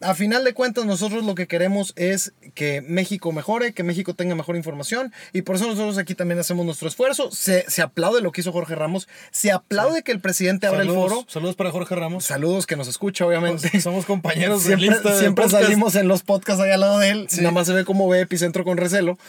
A 0.00 0.14
final 0.14 0.44
de 0.44 0.54
cuentas 0.54 0.84
nosotros 0.86 1.24
lo 1.24 1.34
que 1.34 1.46
queremos 1.46 1.92
es 1.96 2.32
que 2.54 2.82
México 2.82 3.32
mejore, 3.32 3.72
que 3.72 3.82
México 3.82 4.14
tenga 4.14 4.34
mejor 4.34 4.56
información 4.56 5.12
y 5.32 5.42
por 5.42 5.56
eso 5.56 5.66
nosotros 5.66 5.98
aquí 5.98 6.14
también 6.14 6.38
hacemos 6.38 6.64
nuestro 6.64 6.88
esfuerzo. 6.88 7.30
Se, 7.30 7.64
se 7.68 7.82
aplaude 7.82 8.20
lo 8.20 8.32
que 8.32 8.40
hizo 8.40 8.52
Jorge 8.52 8.74
Ramos, 8.74 9.08
se 9.30 9.50
aplaude 9.50 10.02
que 10.02 10.12
el 10.12 10.20
presidente 10.20 10.66
abra 10.66 10.82
el 10.82 10.88
foro. 10.88 11.24
saludos 11.28 11.56
para 11.56 11.70
Jorge 11.70 11.94
Ramos. 11.94 12.24
Saludos 12.24 12.66
que 12.66 12.76
nos 12.76 12.88
escucha, 12.88 13.26
obviamente. 13.26 13.68
Pues, 13.70 13.82
somos 13.82 14.04
compañeros 14.04 14.64
de 14.64 14.76
siempre 14.76 15.44
lista 15.44 15.60
salimos 15.60 15.94
en 15.94 16.08
los 16.08 16.22
podcasts 16.22 16.62
ahí 16.62 16.70
al 16.70 16.80
lado 16.80 16.98
de 16.98 17.10
él. 17.10 17.26
Sí. 17.28 17.40
Nada 17.40 17.52
más 17.52 17.66
se 17.66 17.72
ve 17.72 17.84
cómo 17.84 18.08
ve 18.08 18.20
Epicentro 18.20 18.64
con 18.64 18.76
recelo. 18.76 19.18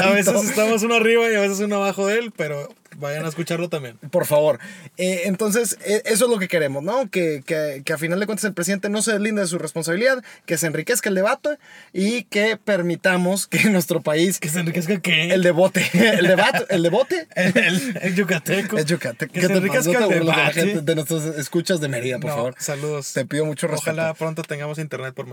A 0.00 0.10
veces 0.10 0.34
estamos 0.44 0.82
uno 0.82 0.94
arriba 0.94 1.30
y 1.30 1.34
a 1.34 1.40
veces 1.40 1.60
uno 1.60 1.76
abajo 1.76 2.06
de 2.06 2.18
él, 2.18 2.32
pero 2.36 2.68
vayan 2.96 3.24
a 3.24 3.28
escucharlo 3.28 3.68
también. 3.68 3.96
Por 4.10 4.26
favor. 4.26 4.58
Eh, 4.96 5.22
entonces, 5.24 5.78
eh, 5.84 6.02
eso 6.04 6.24
es 6.26 6.30
lo 6.30 6.38
que 6.38 6.48
queremos, 6.48 6.82
¿no? 6.82 7.08
Que, 7.10 7.42
que, 7.46 7.82
que 7.84 7.92
a 7.92 7.98
final 7.98 8.18
de 8.20 8.26
cuentas 8.26 8.44
el 8.44 8.54
presidente 8.54 8.88
no 8.88 9.02
se 9.02 9.12
deslinde 9.12 9.42
de 9.42 9.46
su 9.48 9.58
responsabilidad, 9.58 10.22
que 10.46 10.58
se 10.58 10.66
enriquezca 10.66 11.08
el 11.08 11.14
debate 11.14 11.58
y 11.92 12.24
que 12.24 12.56
permitamos 12.56 13.46
que 13.46 13.64
nuestro 13.70 14.00
país... 14.00 14.38
Que 14.38 14.48
se 14.48 14.60
enriquezca 14.60 15.00
qué? 15.00 15.30
El 15.32 15.42
debote. 15.42 15.84
El 15.92 16.26
debate. 16.26 16.66
El 16.68 16.82
debote. 16.82 17.26
el, 17.36 17.56
el- 17.56 17.98
el 18.02 18.14
yucateco. 18.14 18.76
Que 18.76 18.84
¿Qué 18.84 19.46
se 19.46 19.52
enriquezca 19.52 20.04
el 20.04 20.08
de 20.08 20.14
debate. 20.20 20.80
de 20.82 20.94
nuestros 20.94 21.24
escuchas 21.36 21.80
de 21.80 21.88
Mérida, 21.88 22.18
por 22.18 22.30
No, 22.30 22.36
favor. 22.36 22.54
Saludos. 22.58 23.12
Te 23.12 23.24
pido 23.24 23.44
mucho 23.44 23.66
respeto. 23.66 23.92
Ojalá 23.92 24.14
pronto 24.14 24.42
tengamos 24.42 24.78
internet 24.78 25.14
por 25.14 25.26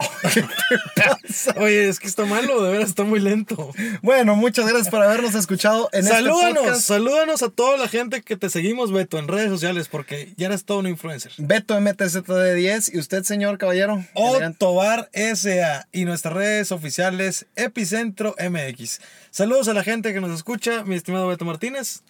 Oye, 1.56 1.88
es 1.88 1.98
que 1.98 2.06
está 2.06 2.24
malo, 2.24 2.62
de 2.62 2.72
veras 2.72 2.88
está 2.88 3.04
muy 3.04 3.20
lento. 3.20 3.72
Bueno, 4.02 4.36
muchas 4.36 4.66
gracias 4.66 4.88
por 4.88 5.02
habernos 5.02 5.34
escuchado 5.34 5.88
en 5.92 6.00
este 6.00 6.14
salúdanos, 6.14 6.58
podcast. 6.58 6.80
salúdanos 6.82 7.42
a 7.42 7.50
toda 7.50 7.76
la 7.76 7.88
gente 7.88 8.22
que 8.22 8.36
te 8.36 8.50
seguimos, 8.50 8.92
Beto, 8.92 9.18
en 9.18 9.28
redes 9.28 9.50
sociales, 9.50 9.88
porque 9.88 10.32
ya 10.36 10.46
eres 10.46 10.64
todo 10.64 10.78
un 10.78 10.86
influencer. 10.86 11.32
Beto 11.38 11.78
MTZD10 11.78 12.94
y 12.94 12.98
usted, 12.98 13.24
señor 13.24 13.58
caballero. 13.58 14.04
Elegante. 14.14 14.56
Otobar 14.64 15.10
SA 15.12 15.88
y 15.92 16.04
nuestras 16.04 16.34
redes 16.34 16.72
oficiales 16.72 17.46
Epicentro 17.56 18.34
MX. 18.38 19.00
Saludos 19.30 19.68
a 19.68 19.74
la 19.74 19.84
gente 19.84 20.12
que 20.12 20.20
nos 20.20 20.34
escucha, 20.34 20.84
mi 20.84 20.94
estimado 20.96 21.28
Beto 21.28 21.44
Martínez. 21.44 22.02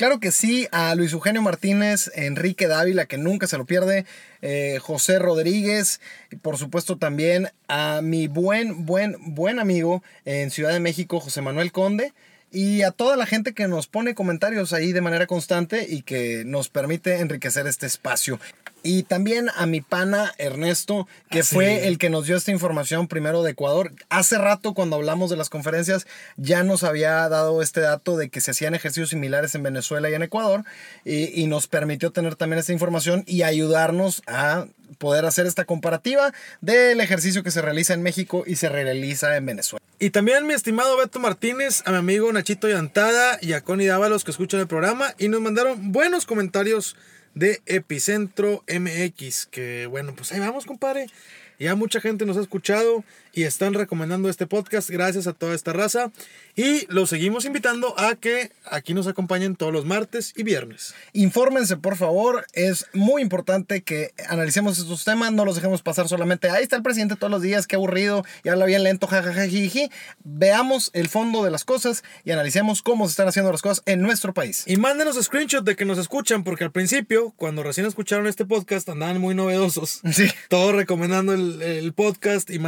Claro 0.00 0.18
que 0.18 0.30
sí, 0.32 0.66
a 0.72 0.94
Luis 0.94 1.12
Eugenio 1.12 1.42
Martínez, 1.42 2.10
Enrique 2.14 2.68
Dávila, 2.68 3.04
que 3.04 3.18
nunca 3.18 3.46
se 3.46 3.58
lo 3.58 3.66
pierde, 3.66 4.06
eh, 4.40 4.78
José 4.80 5.18
Rodríguez, 5.18 6.00
y 6.30 6.36
por 6.36 6.56
supuesto 6.56 6.96
también 6.96 7.50
a 7.68 8.00
mi 8.00 8.26
buen, 8.26 8.86
buen, 8.86 9.16
buen 9.34 9.58
amigo 9.58 10.02
en 10.24 10.50
Ciudad 10.50 10.72
de 10.72 10.80
México, 10.80 11.20
José 11.20 11.42
Manuel 11.42 11.70
Conde, 11.70 12.14
y 12.50 12.80
a 12.80 12.92
toda 12.92 13.14
la 13.18 13.26
gente 13.26 13.52
que 13.52 13.68
nos 13.68 13.88
pone 13.88 14.14
comentarios 14.14 14.72
ahí 14.72 14.94
de 14.94 15.02
manera 15.02 15.26
constante 15.26 15.86
y 15.86 16.00
que 16.00 16.44
nos 16.46 16.70
permite 16.70 17.18
enriquecer 17.20 17.66
este 17.66 17.84
espacio. 17.84 18.40
Y 18.82 19.02
también 19.02 19.48
a 19.56 19.66
mi 19.66 19.80
pana 19.80 20.32
Ernesto, 20.38 21.06
que 21.30 21.40
Ah, 21.40 21.42
sí. 21.42 21.54
fue 21.54 21.86
el 21.88 21.98
que 21.98 22.10
nos 22.10 22.26
dio 22.26 22.36
esta 22.36 22.50
información 22.50 23.08
primero 23.08 23.42
de 23.42 23.52
Ecuador. 23.52 23.92
Hace 24.08 24.38
rato 24.38 24.74
cuando 24.74 24.96
hablamos 24.96 25.30
de 25.30 25.36
las 25.36 25.50
conferencias 25.50 26.06
ya 26.36 26.62
nos 26.62 26.82
había 26.84 27.28
dado 27.28 27.62
este 27.62 27.80
dato 27.80 28.16
de 28.16 28.30
que 28.30 28.40
se 28.40 28.52
hacían 28.52 28.74
ejercicios 28.74 29.10
similares 29.10 29.54
en 29.54 29.62
Venezuela 29.62 30.08
y 30.10 30.14
en 30.14 30.22
Ecuador 30.22 30.64
y, 31.04 31.40
y 31.40 31.46
nos 31.46 31.66
permitió 31.66 32.10
tener 32.10 32.36
también 32.36 32.58
esta 32.60 32.72
información 32.72 33.24
y 33.26 33.42
ayudarnos 33.42 34.22
a 34.26 34.66
poder 34.98 35.24
hacer 35.24 35.46
esta 35.46 35.64
comparativa 35.64 36.32
del 36.60 37.00
ejercicio 37.00 37.42
que 37.42 37.50
se 37.50 37.62
realiza 37.62 37.94
en 37.94 38.02
México 38.02 38.44
y 38.46 38.56
se 38.56 38.68
realiza 38.68 39.36
en 39.36 39.46
Venezuela. 39.46 39.84
Y 39.98 40.10
también 40.10 40.46
mi 40.46 40.54
estimado 40.54 40.96
Beto 40.96 41.20
Martínez, 41.20 41.82
a 41.86 41.90
mi 41.92 41.98
amigo 41.98 42.32
Nachito 42.32 42.68
Yantada 42.68 43.38
y 43.40 43.52
a 43.52 43.60
Connie 43.60 43.86
Dávalos 43.86 44.24
que 44.24 44.30
escuchan 44.30 44.60
el 44.60 44.66
programa 44.66 45.14
y 45.18 45.28
nos 45.28 45.40
mandaron 45.40 45.92
buenos 45.92 46.26
comentarios 46.26 46.96
de 47.34 47.60
Epicentro 47.66 48.64
MX. 48.68 49.46
Que 49.46 49.86
bueno, 49.86 50.14
pues 50.14 50.32
ahí 50.32 50.40
vamos, 50.40 50.66
compadre. 50.66 51.06
Ya 51.58 51.74
mucha 51.74 52.00
gente 52.00 52.24
nos 52.24 52.38
ha 52.38 52.40
escuchado 52.40 53.04
y 53.32 53.44
están 53.44 53.74
recomendando 53.74 54.28
este 54.28 54.46
podcast 54.46 54.90
gracias 54.90 55.26
a 55.26 55.32
toda 55.32 55.54
esta 55.54 55.72
raza. 55.72 56.10
Y 56.56 56.86
los 56.88 57.08
seguimos 57.08 57.44
invitando 57.44 57.98
a 57.98 58.16
que 58.16 58.52
aquí 58.64 58.92
nos 58.92 59.06
acompañen 59.06 59.56
todos 59.56 59.72
los 59.72 59.86
martes 59.86 60.32
y 60.36 60.42
viernes. 60.42 60.94
Infórmense, 61.12 61.76
por 61.76 61.96
favor. 61.96 62.44
Es 62.52 62.86
muy 62.92 63.22
importante 63.22 63.82
que 63.82 64.12
analicemos 64.28 64.78
estos 64.78 65.04
temas. 65.04 65.32
No 65.32 65.44
los 65.44 65.54
dejemos 65.54 65.82
pasar 65.82 66.08
solamente. 66.08 66.50
Ahí 66.50 66.64
está 66.64 66.76
el 66.76 66.82
presidente 66.82 67.16
todos 67.16 67.30
los 67.30 67.42
días. 67.42 67.66
Qué 67.66 67.76
aburrido. 67.76 68.24
Y 68.44 68.48
habla 68.48 68.66
bien 68.66 68.82
lento. 68.82 69.06
Jajajajiji. 69.06 69.90
Veamos 70.24 70.90
el 70.92 71.08
fondo 71.08 71.44
de 71.44 71.50
las 71.50 71.64
cosas 71.64 72.02
y 72.24 72.32
analicemos 72.32 72.82
cómo 72.82 73.06
se 73.06 73.12
están 73.12 73.28
haciendo 73.28 73.52
las 73.52 73.62
cosas 73.62 73.82
en 73.86 74.02
nuestro 74.02 74.34
país. 74.34 74.64
Y 74.66 74.76
mándenos 74.76 75.16
screenshot 75.22 75.64
de 75.64 75.76
que 75.76 75.84
nos 75.84 75.98
escuchan, 75.98 76.44
porque 76.44 76.64
al 76.64 76.72
principio, 76.72 77.32
cuando 77.36 77.62
recién 77.62 77.86
escucharon 77.86 78.26
este 78.26 78.44
podcast, 78.44 78.88
andaban 78.88 79.20
muy 79.20 79.34
novedosos. 79.34 80.00
Sí. 80.12 80.28
Todos 80.48 80.74
recomendando 80.74 81.32
el, 81.32 81.62
el 81.62 81.92
podcast 81.92 82.50
y 82.50 82.58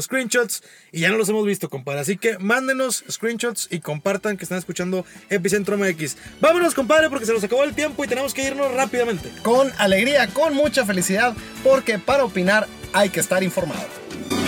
screenshots. 0.00 0.62
Y 0.92 1.00
ya 1.00 1.10
no 1.10 1.16
los 1.16 1.28
hemos 1.28 1.44
visto, 1.44 1.68
compadre. 1.68 2.00
Así 2.00 2.16
que 2.16 2.38
mándenos 2.38 3.04
screenshots 3.10 3.68
y 3.70 3.80
compartan 3.80 4.36
que 4.36 4.44
están 4.44 4.58
escuchando 4.58 5.04
Epicentro 5.28 5.76
MX. 5.76 6.16
Vámonos, 6.40 6.74
compadre, 6.74 7.10
porque 7.10 7.26
se 7.26 7.32
nos 7.32 7.44
acabó 7.44 7.64
el 7.64 7.74
tiempo 7.74 8.04
y 8.04 8.08
tenemos 8.08 8.34
que 8.34 8.46
irnos 8.46 8.72
rápidamente. 8.72 9.30
Con 9.42 9.70
alegría, 9.78 10.28
con 10.28 10.54
mucha 10.54 10.86
felicidad, 10.86 11.34
porque 11.62 11.98
para 11.98 12.24
opinar 12.24 12.66
hay 12.92 13.10
que 13.10 13.20
estar 13.20 13.42
informado. 13.42 14.41